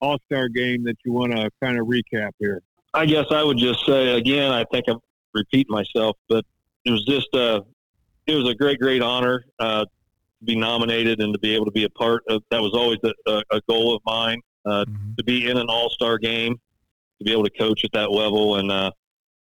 All 0.00 0.18
Star 0.26 0.48
game 0.48 0.84
that 0.84 0.96
you 1.04 1.12
want 1.12 1.32
to 1.32 1.50
kind 1.62 1.78
of 1.78 1.86
recap 1.86 2.32
here? 2.38 2.62
I 2.92 3.06
guess 3.06 3.26
I 3.30 3.42
would 3.42 3.58
just 3.58 3.84
say 3.86 4.16
again. 4.16 4.52
I 4.52 4.64
think 4.64 4.84
I'm 4.88 4.98
repeating 5.34 5.72
myself, 5.72 6.16
but 6.28 6.44
it 6.84 6.90
was 6.90 7.04
just 7.04 7.28
a 7.34 7.56
uh, 7.56 7.60
it 8.26 8.34
was 8.34 8.48
a 8.48 8.54
great, 8.54 8.80
great 8.80 9.02
honor 9.02 9.44
uh, 9.60 9.84
to 9.84 10.44
be 10.44 10.56
nominated 10.56 11.20
and 11.20 11.32
to 11.32 11.38
be 11.38 11.54
able 11.54 11.64
to 11.64 11.70
be 11.70 11.84
a 11.84 11.90
part 11.90 12.22
of. 12.28 12.42
That 12.50 12.60
was 12.60 12.72
always 12.74 12.98
a, 13.26 13.42
a 13.50 13.60
goal 13.68 13.94
of 13.94 14.02
mine 14.04 14.40
uh, 14.64 14.84
mm-hmm. 14.84 15.14
to 15.16 15.24
be 15.24 15.48
in 15.48 15.56
an 15.56 15.68
All 15.68 15.88
Star 15.90 16.18
game, 16.18 16.56
to 17.18 17.24
be 17.24 17.32
able 17.32 17.44
to 17.44 17.50
coach 17.50 17.84
at 17.84 17.92
that 17.92 18.10
level, 18.10 18.56
and 18.56 18.70
uh, 18.70 18.90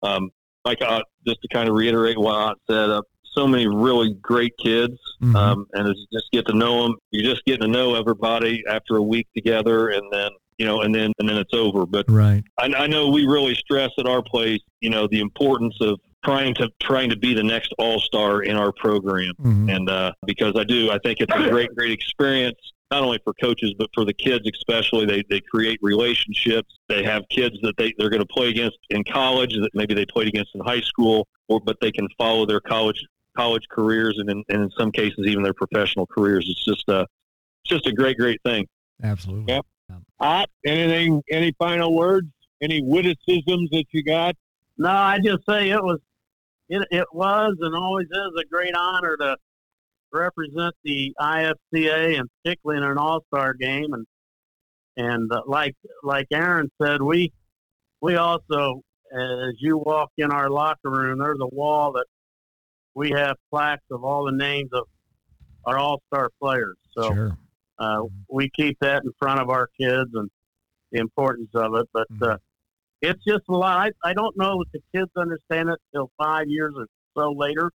um, 0.04 0.32
like 0.66 0.82
uh, 0.82 1.02
just 1.26 1.42
to 1.42 1.48
kind 1.48 1.70
of 1.70 1.76
reiterate 1.76 2.18
what 2.18 2.36
I 2.36 2.54
said, 2.70 2.90
uh, 2.90 3.02
so 3.24 3.48
many 3.48 3.68
really 3.68 4.14
great 4.22 4.54
kids, 4.58 4.98
mm-hmm. 5.22 5.36
um, 5.36 5.68
and 5.74 5.88
as 5.88 5.96
you 5.98 6.08
just 6.12 6.32
get 6.32 6.46
to 6.48 6.54
know 6.54 6.84
them, 6.84 6.96
you're 7.12 7.30
just 7.30 7.46
getting 7.46 7.62
to 7.62 7.68
know 7.68 7.96
everybody 7.96 8.64
after 8.70 8.98
a 8.98 9.02
week 9.02 9.28
together, 9.36 9.90
and 9.90 10.04
then 10.12 10.30
you 10.58 10.66
know, 10.66 10.82
and 10.82 10.94
then 10.94 11.12
and 11.20 11.28
then 11.28 11.38
it's 11.38 11.54
over. 11.54 11.86
But 11.86 12.06
right, 12.10 12.44
I, 12.58 12.66
I 12.66 12.88
know 12.88 13.10
we 13.10 13.26
really 13.26 13.56
stress 13.56 13.92
at 13.98 14.06
our 14.06 14.22
place, 14.22 14.62
you 14.82 14.90
know, 14.90 15.08
the 15.08 15.22
importance 15.22 15.78
of 15.82 16.00
trying 16.26 16.54
to 16.56 16.70
trying 16.82 17.10
to 17.10 17.18
be 17.18 17.34
the 17.34 17.44
next 17.44 17.74
all 17.78 18.00
star 18.00 18.44
in 18.44 18.58
our 18.58 18.72
program, 18.72 19.34
mm-hmm. 19.40 19.70
and 19.70 19.90
uh, 19.90 20.12
because 20.26 20.54
I 20.58 20.64
do, 20.64 20.92
I 20.92 21.00
think 21.00 21.20
it's 21.22 21.34
a 21.34 21.50
great 21.50 21.74
great 21.76 21.92
experience 21.92 22.60
not 22.92 23.04
only 23.04 23.20
for 23.24 23.34
coaches 23.34 23.74
but 23.78 23.90
for 23.94 24.06
the 24.06 24.14
kids 24.14 24.48
especially. 24.54 25.06
They, 25.06 25.24
they 25.30 25.42
create 25.42 25.80
relationships. 25.82 26.78
They 26.90 27.04
have 27.04 27.24
kids 27.30 27.56
that 27.62 27.76
they, 27.78 27.94
they're 27.98 28.10
going 28.10 28.22
to 28.22 28.28
play 28.28 28.50
against 28.50 28.78
in 28.90 29.04
college 29.04 29.54
that 29.54 29.70
maybe 29.74 29.94
they 29.94 30.06
played 30.06 30.28
against 30.28 30.54
in 30.54 30.62
high 30.62 30.82
school 30.82 31.28
or 31.48 31.60
but 31.60 31.78
they 31.82 31.92
can 31.92 32.08
follow 32.18 32.46
their 32.46 32.60
college 32.60 33.04
college 33.36 33.64
careers 33.70 34.18
and 34.20 34.30
in, 34.30 34.44
and 34.50 34.64
in 34.64 34.72
some 34.78 34.92
cases 34.92 35.26
even 35.26 35.42
their 35.42 35.54
professional 35.54 36.06
careers. 36.06 36.48
It's 36.50 36.66
just 36.66 36.88
a 36.90 37.02
it's 37.64 37.70
just 37.70 37.88
a 37.88 37.94
great 37.94 38.18
great 38.18 38.42
thing. 38.44 38.68
Absolutely. 39.04 39.54
Yep. 39.54 39.66
Ott. 40.20 40.50
anything 40.66 41.24
any 41.32 41.54
final 41.58 41.96
words? 41.96 42.28
Any 42.62 42.82
witticisms 42.82 43.72
that 43.72 43.86
you 43.92 44.04
got? 44.04 44.36
No, 44.78 44.90
I 44.90 45.20
just 45.20 45.46
say 45.50 45.70
it 45.70 45.84
was, 45.84 46.00
it, 46.70 46.88
it 46.92 47.08
was 47.12 47.56
and 47.60 47.76
always 47.76 48.06
is 48.06 48.40
a 48.40 48.46
great 48.46 48.76
honor 48.76 49.18
to 49.18 49.38
represent 50.12 50.74
the 50.84 51.14
IFCA 51.20 52.20
and 52.20 52.30
particularly 52.44 52.84
in 52.84 52.90
an 52.90 52.98
All 52.98 53.24
Star 53.34 53.54
game. 53.54 53.94
And 53.94 54.06
and 54.98 55.32
uh, 55.32 55.42
like 55.48 55.76
like 56.04 56.28
Aaron 56.32 56.70
said, 56.82 57.02
we 57.02 57.32
we 58.02 58.16
also, 58.16 58.82
as 59.14 59.54
you 59.60 59.78
walk 59.78 60.10
in 60.18 60.32
our 60.32 60.50
locker 60.50 60.90
room, 60.90 61.20
there's 61.20 61.40
a 61.40 61.56
wall 61.56 61.94
that 61.94 62.06
we 62.94 63.12
have 63.12 63.38
plaques 63.50 63.86
of 63.92 64.04
all 64.04 64.26
the 64.26 64.32
names 64.32 64.70
of 64.74 64.86
our 65.66 65.78
All 65.78 66.02
Star 66.08 66.30
players. 66.42 66.76
So 66.98 67.14
Sure. 67.14 67.38
uh, 67.80 68.02
we 68.30 68.50
keep 68.50 68.78
that 68.82 69.04
in 69.04 69.12
front 69.20 69.40
of 69.40 69.50
our 69.50 69.70
kids 69.80 70.10
and 70.14 70.30
the 70.92 71.00
importance 71.00 71.50
of 71.54 71.76
it. 71.76 71.88
But 71.94 72.08
uh, 72.22 72.38
it's 73.02 73.24
just 73.26 73.44
a 73.50 73.54
lot. 73.54 73.80
I, 74.04 74.10
I 74.10 74.14
don't 74.14 74.36
know 74.38 74.62
if 74.62 74.72
the 74.72 74.82
kids 74.94 75.12
understand 75.16 75.70
it 75.70 75.80
till 75.94 76.12
five 76.18 76.48
years 76.48 76.74
or 76.76 76.88
so 77.18 77.32
later, 77.32 77.72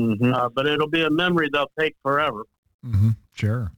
Mm-hmm. 0.00 0.34
uh, 0.34 0.48
but 0.48 0.66
it'll 0.66 0.88
be 0.88 1.02
a 1.04 1.10
memory 1.10 1.48
they'll 1.52 1.70
take 1.78 1.96
forever. 2.02 2.44
hmm 2.84 3.10
Sure. 3.34 3.72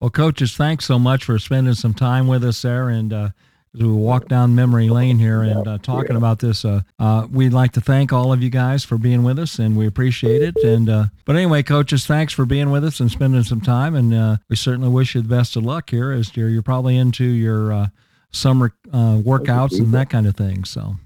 Well, 0.00 0.10
coaches, 0.10 0.56
thanks 0.56 0.84
so 0.84 0.98
much 0.98 1.24
for 1.24 1.38
spending 1.38 1.72
some 1.74 1.94
time 1.94 2.28
with 2.28 2.44
us 2.44 2.60
there. 2.60 2.90
And 2.90 3.12
uh, 3.14 3.28
as 3.74 3.80
we 3.80 3.86
walk 3.88 4.28
down 4.28 4.54
memory 4.54 4.90
lane 4.90 5.18
here 5.18 5.42
and 5.42 5.66
uh, 5.66 5.78
talking 5.78 6.16
about 6.16 6.38
this, 6.38 6.66
uh, 6.66 6.82
uh, 6.98 7.26
we'd 7.30 7.54
like 7.54 7.72
to 7.72 7.80
thank 7.80 8.12
all 8.12 8.30
of 8.32 8.42
you 8.42 8.50
guys 8.50 8.84
for 8.84 8.98
being 8.98 9.22
with 9.22 9.38
us, 9.38 9.58
and 9.58 9.74
we 9.76 9.86
appreciate 9.86 10.42
it. 10.42 10.56
And 10.62 10.90
uh, 10.90 11.04
but 11.24 11.36
anyway, 11.36 11.62
coaches, 11.62 12.06
thanks 12.06 12.34
for 12.34 12.44
being 12.44 12.70
with 12.70 12.84
us 12.84 13.00
and 13.00 13.10
spending 13.10 13.42
some 13.42 13.62
time. 13.62 13.94
And 13.94 14.12
uh, 14.12 14.36
we 14.50 14.56
certainly 14.56 14.90
wish 14.90 15.14
you 15.14 15.22
the 15.22 15.28
best 15.28 15.56
of 15.56 15.64
luck 15.64 15.88
here 15.88 16.12
as 16.12 16.36
you're, 16.36 16.50
you're 16.50 16.62
probably 16.62 16.98
into 16.98 17.24
your 17.24 17.72
uh, 17.72 17.86
summer 18.32 18.74
uh, 18.92 19.16
workouts 19.24 19.78
and 19.78 19.94
that 19.94 20.10
kind 20.10 20.26
of 20.26 20.36
thing. 20.36 20.64
So 20.64 20.96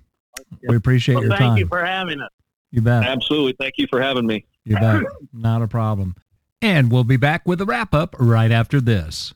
we 0.69 0.75
appreciate 0.75 1.15
Well, 1.15 1.25
your 1.25 1.31
thank 1.31 1.41
time. 1.41 1.49
Thank 1.51 1.61
you 1.61 1.69
for 1.69 1.85
having 1.85 2.21
us. 2.21 2.31
you 2.73 2.83
bet. 2.83 3.05
Absolutely. 3.05 3.55
Thank 3.61 3.75
you 3.79 3.87
for 3.89 4.01
having 4.03 4.27
me. 4.27 4.47
You 4.65 4.77
bet. 4.77 5.03
Not 5.33 5.63
a 5.63 5.69
problem. 5.69 6.17
And 6.63 6.93
we'll 6.93 7.05
be 7.05 7.17
back 7.17 7.47
with 7.47 7.61
a 7.61 7.65
wrap 7.65 7.95
up 7.95 8.15
right 8.19 8.51
after 8.53 8.81
this. 8.81 9.33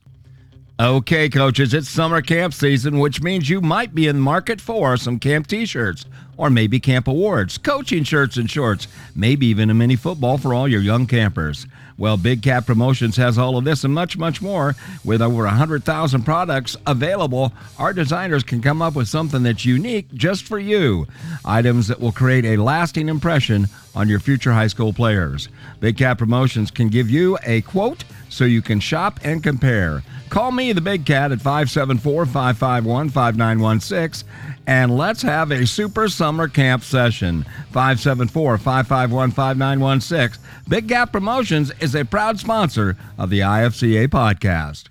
Okay, 0.79 1.29
coaches, 1.29 1.73
it's 1.73 1.89
summer 1.89 2.21
camp 2.21 2.53
season, 2.53 2.99
which 2.99 3.23
means 3.23 3.49
you 3.49 3.61
might 3.61 3.95
be 3.95 4.09
in 4.09 4.17
the 4.17 4.23
market 4.23 4.61
for 4.61 4.97
some 4.97 5.21
camp 5.21 5.47
t 5.47 5.65
shirts 5.67 6.05
or 6.37 6.51
maybe 6.51 6.81
camp 6.81 7.09
awards, 7.09 7.59
coaching 7.59 8.05
shirts 8.05 8.37
and 8.37 8.51
shorts, 8.51 8.88
maybe 9.14 9.47
even 9.47 9.70
a 9.70 9.75
mini 9.75 9.97
football 9.97 10.38
for 10.38 10.55
all 10.55 10.68
your 10.68 10.81
young 10.81 11.07
campers. 11.07 11.66
Well, 11.97 12.16
Big 12.16 12.42
Cat 12.42 12.66
Promotions 12.66 13.16
has 13.18 13.38
all 13.38 13.57
of 13.57 13.64
this 13.64 13.85
and 13.85 13.94
much, 13.94 14.18
much 14.18 14.42
more. 14.42 14.75
With 15.05 15.23
over 15.23 15.44
100,000 15.44 16.25
products 16.25 16.77
available, 16.87 17.53
our 17.79 17.92
designers 17.92 18.42
can 18.42 18.61
come 18.61 18.83
up 18.83 18.97
with 18.97 19.07
something 19.07 19.44
that's 19.44 19.64
unique 19.64 20.12
just 20.12 20.42
for 20.44 20.59
you. 20.59 21.07
Items 21.44 21.87
that 21.88 22.01
will 22.01 22.11
create 22.11 22.44
a 22.44 22.57
lasting 22.57 23.09
impression 23.09 23.68
on 23.94 24.09
your 24.09 24.18
future 24.18 24.53
high 24.53 24.66
school 24.66 24.92
players. 24.92 25.49
Big 25.79 25.97
Cat 25.99 26.18
Promotions 26.18 26.73
can 26.73 26.88
give 26.88 27.09
you 27.09 27.38
a 27.44 27.61
quote 27.62 28.03
so 28.29 28.44
you 28.44 28.61
can 28.61 28.81
shop 28.81 29.20
and 29.23 29.42
compare. 29.42 30.03
Call 30.31 30.51
me, 30.51 30.73
the 30.73 30.81
Big 30.81 31.07
Cat, 31.07 31.31
at 31.31 31.40
574 31.40 32.27
551 32.27 33.11
5916, 33.11 34.29
and 34.66 34.96
let's 34.96 35.22
have 35.22 35.50
a 35.50 35.66
super 35.66 36.09
summer 36.09 36.48
camp 36.48 36.83
session. 36.83 37.44
574 37.72 38.59
551 38.59 39.31
5916. 39.31 40.42
Big 40.68 40.88
Cat 40.88 41.12
Promotions 41.12 41.72
is 41.81 41.94
a 41.94 42.05
proud 42.05 42.38
sponsor 42.38 42.96
of 43.18 43.31
the 43.31 43.40
IFCA 43.40 44.09
podcast. 44.09 44.88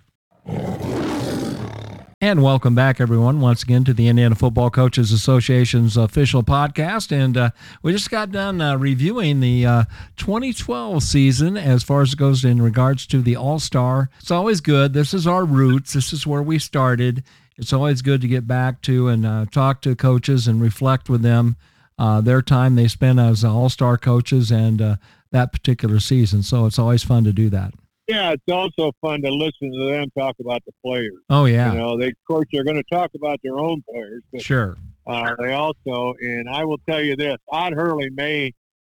And 2.23 2.41
welcome 2.41 2.73
back, 2.73 3.01
everyone, 3.01 3.41
once 3.41 3.63
again 3.63 3.83
to 3.83 3.93
the 3.93 4.07
Indiana 4.07 4.36
Football 4.36 4.69
Coaches 4.69 5.12
Association's 5.12 5.97
official 5.97 6.41
podcast. 6.41 7.12
And 7.12 7.36
uh, 7.36 7.49
we 7.81 7.91
just 7.91 8.09
got 8.09 8.31
done 8.31 8.62
uh, 8.62 8.77
reviewing 8.77 9.41
the 9.41 9.65
uh, 9.65 9.83
2012 10.15 11.03
season 11.03 11.57
as 11.57 11.83
far 11.83 12.01
as 12.01 12.13
it 12.13 12.19
goes 12.19 12.45
in 12.45 12.62
regards 12.62 13.05
to 13.07 13.21
the 13.21 13.36
All 13.36 13.59
Star. 13.59 14.09
It's 14.21 14.31
always 14.31 14.62
good. 14.62 14.93
This 14.93 15.13
is 15.13 15.27
our 15.27 15.43
roots, 15.43 15.91
this 15.91 16.13
is 16.13 16.25
where 16.25 16.41
we 16.41 16.59
started. 16.59 17.25
It's 17.57 17.73
always 17.73 18.01
good 18.01 18.21
to 18.21 18.27
get 18.27 18.47
back 18.47 18.81
to 18.83 19.07
and 19.07 19.25
uh, 19.25 19.45
talk 19.51 19.81
to 19.81 19.95
coaches 19.95 20.47
and 20.47 20.61
reflect 20.61 21.09
with 21.09 21.21
them 21.21 21.55
uh, 21.99 22.21
their 22.21 22.41
time 22.41 22.75
they 22.75 22.87
spent 22.87 23.19
as 23.19 23.43
All 23.43 23.69
Star 23.69 23.97
coaches 23.97 24.51
and 24.51 24.81
uh, 24.81 24.95
that 25.31 25.51
particular 25.51 25.99
season. 25.99 26.41
So 26.43 26.65
it's 26.65 26.79
always 26.79 27.03
fun 27.03 27.23
to 27.25 27.31
do 27.33 27.49
that. 27.51 27.73
Yeah, 28.07 28.31
it's 28.31 28.43
also 28.51 28.91
fun 28.99 29.21
to 29.21 29.29
listen 29.31 29.71
to 29.71 29.87
them 29.91 30.09
talk 30.17 30.35
about 30.41 30.61
the 30.65 30.73
players. 30.83 31.13
Oh, 31.29 31.45
yeah. 31.45 31.71
You 31.71 31.77
know, 31.77 31.97
they 31.97 32.07
of 32.07 32.13
course 32.27 32.47
they're 32.51 32.65
going 32.65 32.75
to 32.77 32.83
talk 32.91 33.11
about 33.15 33.39
their 33.43 33.57
own 33.57 33.81
players, 33.89 34.21
but 34.31 34.41
Sure. 34.41 34.75
uh, 35.07 35.35
they 35.39 35.53
also, 35.53 36.13
and 36.19 36.49
I 36.49 36.65
will 36.65 36.79
tell 36.89 37.01
you 37.01 37.15
this: 37.15 37.37
Ott 37.49 37.73
Hurley 37.73 38.09
may 38.09 38.51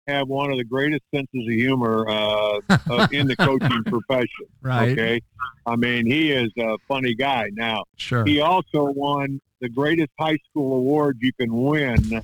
have 0.10 0.28
one 0.28 0.52
of 0.52 0.58
the 0.58 0.64
greatest 0.64 1.04
senses 1.14 1.30
of 1.48 1.54
humor 1.54 2.08
uh, 2.08 2.60
of, 2.90 3.08
in 3.12 3.28
the 3.28 3.36
coaching 3.38 3.84
profession. 3.86 4.48
Right. 4.62 4.92
Okay, 4.92 5.22
I 5.66 5.76
mean 5.76 6.06
he 6.06 6.32
is 6.32 6.52
a 6.58 6.78
funny 6.88 7.16
guy. 7.16 7.50
Now 7.54 7.84
Sure. 7.98 8.26
he 8.26 8.42
also 8.42 8.84
won 8.84 9.40
the 9.62 9.70
greatest 9.70 10.12
high 10.20 10.38
school 10.50 10.78
award 10.78 11.18
you 11.22 11.32
can 11.40 11.54
win 11.54 12.22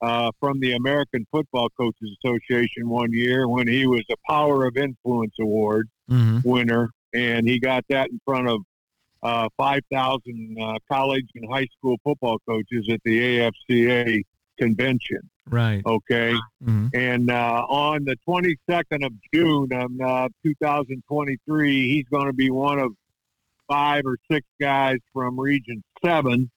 uh, 0.00 0.30
from 0.40 0.60
the 0.60 0.72
American 0.72 1.26
Football 1.30 1.68
Coaches 1.78 2.16
Association 2.24 2.88
one 2.88 3.12
year 3.12 3.48
when 3.48 3.68
he 3.68 3.86
was 3.86 4.02
a 4.10 4.16
Power 4.28 4.66
of 4.66 4.76
Influence 4.76 5.34
Award 5.40 5.88
hmm 6.08 6.38
winner, 6.42 6.90
and 7.14 7.46
he 7.46 7.58
got 7.60 7.84
that 7.90 8.08
in 8.10 8.18
front 8.24 8.48
of 8.48 8.60
uh, 9.22 9.48
5,000 9.58 10.56
uh, 10.58 10.78
college 10.90 11.26
and 11.34 11.52
high 11.52 11.66
school 11.76 11.96
football 12.02 12.38
coaches 12.48 12.88
at 12.90 13.00
the 13.04 13.38
AFCA 13.70 14.22
convention. 14.58 15.18
Right. 15.50 15.82
Okay, 15.84 16.34
hmm 16.64 16.86
and 16.94 17.30
uh, 17.30 17.64
on 17.68 18.04
the 18.04 18.16
22nd 18.28 19.04
of 19.04 19.12
June 19.34 19.72
of 19.72 19.90
uh, 20.00 20.28
2023, 20.44 21.88
he's 21.94 22.06
going 22.10 22.26
to 22.26 22.32
be 22.32 22.50
one 22.50 22.78
of 22.78 22.92
five 23.68 24.02
or 24.04 24.16
six 24.30 24.46
guys 24.60 24.98
from 25.12 25.38
Region 25.38 25.82
Seven. 26.04 26.50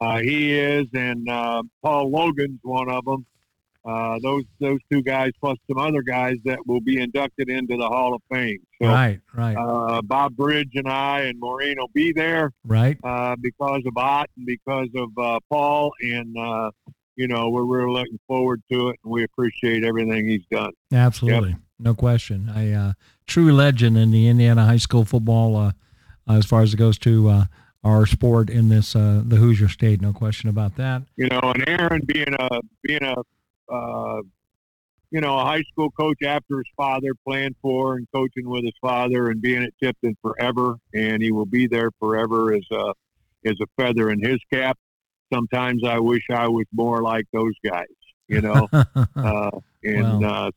Uh, 0.00 0.18
he 0.18 0.58
is, 0.58 0.86
and 0.94 1.28
uh, 1.28 1.62
Paul 1.82 2.10
Logan's 2.10 2.60
one 2.62 2.90
of 2.90 3.04
them. 3.04 3.26
Uh, 3.84 4.16
those 4.22 4.44
those 4.60 4.78
two 4.92 5.02
guys 5.02 5.30
plus 5.40 5.58
some 5.68 5.76
other 5.78 6.02
guys 6.02 6.36
that 6.44 6.64
will 6.68 6.80
be 6.80 7.00
inducted 7.00 7.48
into 7.48 7.76
the 7.76 7.86
Hall 7.86 8.14
of 8.14 8.22
Fame. 8.32 8.60
So 8.80 8.86
Right. 8.86 9.20
Right. 9.34 9.56
uh, 9.56 10.02
Bob 10.02 10.36
Bridge 10.36 10.70
and 10.74 10.88
I 10.88 11.22
and 11.22 11.40
Maureen 11.40 11.78
will 11.78 11.90
be 11.92 12.12
there 12.12 12.52
right. 12.64 12.96
uh, 13.02 13.34
because 13.40 13.82
of 13.84 13.96
Ott 13.96 14.30
and 14.36 14.46
because 14.46 14.88
of 14.94 15.08
uh, 15.18 15.40
Paul, 15.50 15.92
and 16.00 16.36
uh, 16.38 16.70
you 17.16 17.28
know 17.28 17.48
we're 17.50 17.64
really 17.64 17.92
looking 17.92 18.20
forward 18.26 18.62
to 18.70 18.88
it, 18.88 18.98
and 19.04 19.12
we 19.12 19.24
appreciate 19.24 19.84
everything 19.84 20.26
he's 20.26 20.46
done. 20.50 20.72
Absolutely, 20.92 21.56
no 21.78 21.94
question. 21.94 22.50
A 22.54 22.74
uh, 22.74 22.92
true 23.26 23.52
legend 23.52 23.98
in 23.98 24.10
the 24.10 24.28
Indiana 24.28 24.64
high 24.64 24.76
school 24.76 25.04
football, 25.04 25.56
uh, 25.56 25.72
as 26.28 26.46
far 26.46 26.62
as 26.62 26.74
it 26.74 26.76
goes 26.76 26.98
to 27.00 27.28
uh, 27.28 27.44
our 27.84 28.06
sport 28.06 28.48
in 28.50 28.68
this 28.68 28.94
uh, 28.94 29.22
the 29.24 29.36
Hoosier 29.36 29.68
State. 29.68 30.00
No 30.00 30.12
question 30.12 30.48
about 30.48 30.76
that. 30.76 31.02
You 31.16 31.28
know, 31.28 31.40
and 31.42 31.68
Aaron 31.68 32.02
being 32.06 32.34
a 32.38 32.60
being 32.82 33.02
a 33.02 33.14
uh, 33.72 34.22
you 35.10 35.20
know 35.20 35.38
a 35.38 35.44
high 35.44 35.62
school 35.62 35.90
coach 35.90 36.22
after 36.24 36.58
his 36.58 36.70
father, 36.76 37.10
playing 37.26 37.54
for 37.60 37.96
and 37.96 38.06
coaching 38.14 38.48
with 38.48 38.64
his 38.64 38.74
father, 38.80 39.30
and 39.30 39.40
being 39.40 39.62
at 39.62 39.72
Tipton 39.82 40.16
forever, 40.22 40.76
and 40.94 41.22
he 41.22 41.32
will 41.32 41.46
be 41.46 41.66
there 41.66 41.90
forever 41.98 42.54
as 42.54 42.66
a 42.70 42.94
as 43.44 43.56
a 43.60 43.66
feather 43.76 44.10
in 44.10 44.22
his 44.22 44.38
cap. 44.52 44.78
Sometimes 45.32 45.82
I 45.84 45.98
wish 45.98 46.22
I 46.30 46.48
was 46.48 46.66
more 46.72 47.02
like 47.02 47.26
those 47.32 47.54
guys. 47.64 47.86
You 48.28 48.40
know, 48.40 48.68
uh, 48.72 49.50
and 49.82 50.20
Well, 50.20 50.24
uh, 50.24 50.50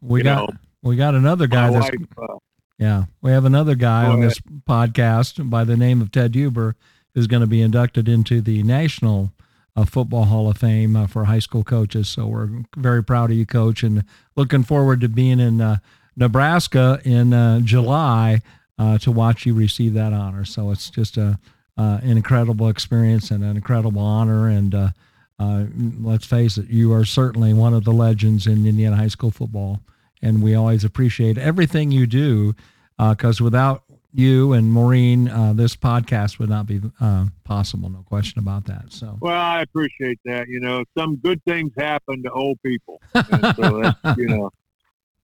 we 0.00 0.22
got 0.22 0.48
know, 0.48 0.58
we 0.82 0.96
got 0.96 1.14
another 1.14 1.46
guy 1.46 1.70
that's 1.70 1.90
wife. 1.90 2.08
Uh, 2.16 2.38
yeah. 2.78 3.04
We 3.20 3.32
have 3.32 3.44
another 3.44 3.74
guy 3.74 4.06
on 4.06 4.18
ahead. 4.18 4.30
this 4.30 4.38
podcast 4.40 5.50
by 5.50 5.64
the 5.64 5.76
name 5.76 6.00
of 6.00 6.12
Ted 6.12 6.34
Huber 6.34 6.76
who's 7.14 7.26
going 7.26 7.40
to 7.40 7.48
be 7.48 7.60
inducted 7.60 8.08
into 8.08 8.40
the 8.40 8.62
National 8.62 9.32
uh, 9.74 9.84
Football 9.84 10.26
Hall 10.26 10.48
of 10.48 10.58
Fame 10.58 10.94
uh, 10.94 11.06
for 11.08 11.24
high 11.24 11.40
school 11.40 11.64
coaches. 11.64 12.08
So 12.08 12.26
we're 12.26 12.48
very 12.76 13.02
proud 13.02 13.32
of 13.32 13.36
you, 13.36 13.44
Coach, 13.46 13.82
and 13.82 14.04
looking 14.36 14.62
forward 14.62 15.00
to 15.00 15.08
being 15.08 15.40
in 15.40 15.60
uh, 15.60 15.78
Nebraska 16.16 17.00
in 17.04 17.32
uh, 17.32 17.60
July 17.60 18.40
uh, 18.78 18.98
to 18.98 19.10
watch 19.10 19.46
you 19.46 19.54
receive 19.54 19.94
that 19.94 20.12
honor. 20.12 20.44
So 20.44 20.70
it's 20.70 20.90
just 20.90 21.16
a 21.16 21.40
uh, 21.78 22.00
an 22.02 22.16
incredible 22.16 22.68
experience 22.68 23.30
and 23.30 23.42
an 23.42 23.56
incredible 23.56 24.02
honor. 24.02 24.48
And 24.48 24.74
uh, 24.74 24.90
uh, 25.38 25.64
let's 26.00 26.26
face 26.26 26.58
it, 26.58 26.68
you 26.68 26.92
are 26.92 27.04
certainly 27.04 27.54
one 27.54 27.72
of 27.72 27.84
the 27.84 27.92
legends 27.92 28.46
in 28.46 28.66
Indiana 28.66 28.96
high 28.96 29.08
school 29.08 29.30
football, 29.30 29.80
and 30.20 30.42
we 30.42 30.54
always 30.54 30.84
appreciate 30.84 31.38
everything 31.38 31.90
you 31.90 32.06
do. 32.06 32.54
Because 32.98 33.40
without 33.40 33.84
you 34.12 34.52
and 34.52 34.72
Maureen, 34.72 35.28
uh, 35.28 35.52
this 35.52 35.76
podcast 35.76 36.40
would 36.40 36.48
not 36.48 36.66
be 36.66 36.80
uh, 37.00 37.26
possible. 37.44 37.88
No 37.88 38.02
question 38.08 38.40
about 38.40 38.64
that. 38.64 38.86
So. 38.88 39.16
Well, 39.20 39.40
I 39.40 39.62
appreciate 39.62 40.18
that. 40.24 40.48
You 40.48 40.58
know, 40.58 40.82
some 40.98 41.14
good 41.16 41.40
things 41.44 41.70
happen 41.78 42.24
to 42.24 42.32
old 42.32 42.60
people, 42.64 43.00
and 43.14 43.54
so 43.54 43.82
that's 43.82 44.18
you 44.18 44.26
know, 44.26 44.50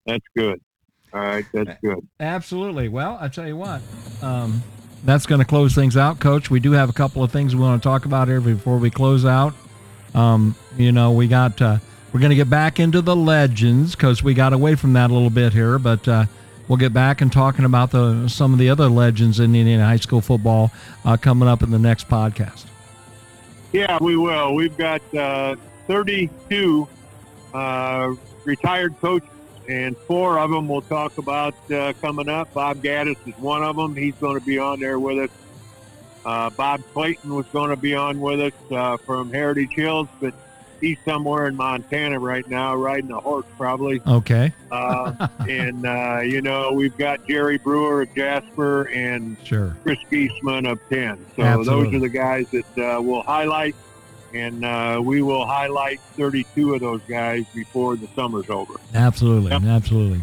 that's 0.06 0.24
good. 0.36 0.60
All 1.12 1.20
right, 1.20 1.44
that's 1.52 1.80
good. 1.80 2.06
Absolutely. 2.20 2.88
Well, 2.88 3.18
I 3.20 3.26
tell 3.26 3.46
you 3.48 3.56
what, 3.56 3.80
um, 4.22 4.62
that's 5.04 5.26
going 5.26 5.38
to 5.38 5.44
close 5.44 5.74
things 5.74 5.96
out, 5.96 6.18
Coach. 6.18 6.50
We 6.50 6.60
do 6.60 6.72
have 6.72 6.88
a 6.88 6.92
couple 6.92 7.22
of 7.22 7.30
things 7.30 7.54
we 7.54 7.60
want 7.60 7.82
to 7.82 7.86
talk 7.86 8.06
about 8.06 8.26
here 8.26 8.40
before 8.40 8.78
we 8.78 8.90
close 8.90 9.24
out. 9.24 9.54
Um, 10.14 10.54
you 10.76 10.92
know, 10.92 11.12
we 11.12 11.28
got 11.28 11.60
uh, 11.60 11.78
we're 12.12 12.20
going 12.20 12.30
to 12.30 12.36
get 12.36 12.50
back 12.50 12.80
into 12.80 13.02
the 13.02 13.14
legends 13.14 13.94
because 13.94 14.22
we 14.22 14.34
got 14.34 14.52
away 14.52 14.74
from 14.74 14.94
that 14.94 15.10
a 15.10 15.12
little 15.12 15.30
bit 15.30 15.52
here, 15.52 15.78
but 15.78 16.06
uh, 16.08 16.24
we'll 16.68 16.78
get 16.78 16.92
back 16.92 17.20
and 17.20 17.32
talking 17.32 17.64
about 17.64 17.90
the 17.90 18.28
some 18.28 18.52
of 18.52 18.58
the 18.58 18.70
other 18.70 18.88
legends 18.88 19.40
in 19.40 19.54
Indiana 19.54 19.84
high 19.84 19.96
school 19.96 20.20
football 20.20 20.72
uh, 21.04 21.16
coming 21.16 21.48
up 21.48 21.62
in 21.62 21.70
the 21.70 21.78
next 21.78 22.08
podcast. 22.08 22.64
Yeah, 23.72 23.98
we 24.00 24.16
will. 24.16 24.54
We've 24.54 24.76
got 24.76 25.02
uh, 25.14 25.56
32 25.88 26.88
uh, 27.52 28.14
retired 28.44 28.98
coaches, 29.00 29.28
and 29.68 29.96
four 29.96 30.38
of 30.38 30.50
them 30.50 30.68
we'll 30.68 30.80
talk 30.82 31.18
about 31.18 31.54
uh, 31.70 31.92
coming 32.00 32.28
up. 32.28 32.52
Bob 32.54 32.78
Gaddis 32.82 33.16
is 33.26 33.34
one 33.38 33.62
of 33.62 33.76
them. 33.76 33.94
He's 33.96 34.14
going 34.16 34.38
to 34.38 34.44
be 34.44 34.58
on 34.58 34.80
there 34.80 34.98
with 34.98 35.18
us. 35.30 35.30
Uh, 36.24 36.50
Bob 36.50 36.80
Clayton 36.92 37.34
was 37.34 37.46
going 37.46 37.70
to 37.70 37.76
be 37.76 37.94
on 37.94 38.20
with 38.20 38.40
us 38.40 38.52
uh, 38.72 38.96
from 38.98 39.30
Heritage 39.30 39.72
Hills, 39.74 40.08
but 40.20 40.32
he's 40.80 40.96
somewhere 41.04 41.46
in 41.46 41.54
Montana 41.56 42.18
right 42.18 42.48
now, 42.48 42.74
riding 42.74 43.10
a 43.10 43.20
horse 43.20 43.44
probably. 43.58 44.00
Okay. 44.06 44.52
Uh, 44.70 45.28
and 45.48 45.84
uh, 45.86 46.20
you 46.24 46.40
know, 46.40 46.72
we've 46.72 46.96
got 46.96 47.26
Jerry 47.26 47.58
Brewer 47.58 48.02
of 48.02 48.14
Jasper 48.14 48.84
and 48.88 49.36
Sure. 49.44 49.76
Chris 49.82 49.98
Geisman 50.10 50.70
of 50.70 50.80
10. 50.88 51.18
So 51.36 51.42
Absolutely. 51.42 51.84
those 51.84 51.94
are 51.94 51.98
the 52.00 52.08
guys 52.08 52.46
that 52.50 52.78
uh, 52.96 53.00
we'll 53.02 53.22
highlight, 53.22 53.74
and 54.34 54.64
uh, 54.64 55.00
we 55.02 55.22
will 55.22 55.46
highlight 55.46 56.00
32 56.16 56.74
of 56.74 56.80
those 56.80 57.00
guys 57.02 57.44
before 57.54 57.96
the 57.96 58.08
summer's 58.14 58.50
over. 58.50 58.74
Absolutely. 58.92 59.52
Yep. 59.52 59.62
Absolutely. 59.62 60.22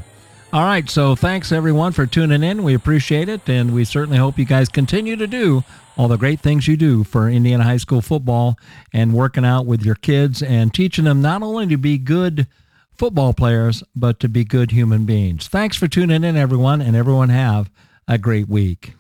All 0.54 0.64
right. 0.64 0.90
So 0.90 1.16
thanks 1.16 1.52
everyone 1.52 1.94
for 1.94 2.06
tuning 2.06 2.44
in. 2.44 2.64
We 2.64 2.74
appreciate 2.74 3.30
it. 3.30 3.48
And 3.50 3.74
we 3.74 3.86
certainly 3.86 4.18
hope 4.18 4.38
you 4.38 4.46
guys 4.46 4.68
continue 4.68 5.16
to 5.16 5.28
do 5.28 5.64
all 5.98 6.10
the 6.10 6.18
great 6.18 6.42
things 6.42 6.68
you 6.68 6.76
do 6.76 7.04
for 7.06 7.30
Indiana 7.30 7.64
high 7.64 7.78
school 7.78 8.02
football 8.02 8.58
and 8.92 9.14
working 9.14 9.46
out 9.46 9.66
with 9.66 9.84
your 9.84 9.96
kids 9.96 10.44
and 10.44 10.74
teaching 10.74 11.06
them 11.06 11.22
not 11.22 11.42
only 11.42 11.68
to 11.68 11.78
be 11.78 11.98
good 11.98 12.48
football 12.98 13.34
players, 13.34 13.82
but 13.96 14.20
to 14.20 14.28
be 14.28 14.44
good 14.44 14.72
human 14.72 15.06
beings. 15.06 15.48
Thanks 15.48 15.78
for 15.78 15.88
tuning 15.88 16.24
in, 16.24 16.36
everyone, 16.36 16.82
and 16.82 16.96
everyone 16.96 17.30
have 17.30 17.70
a 18.08 18.18
great 18.18 18.50
week. 18.50 18.94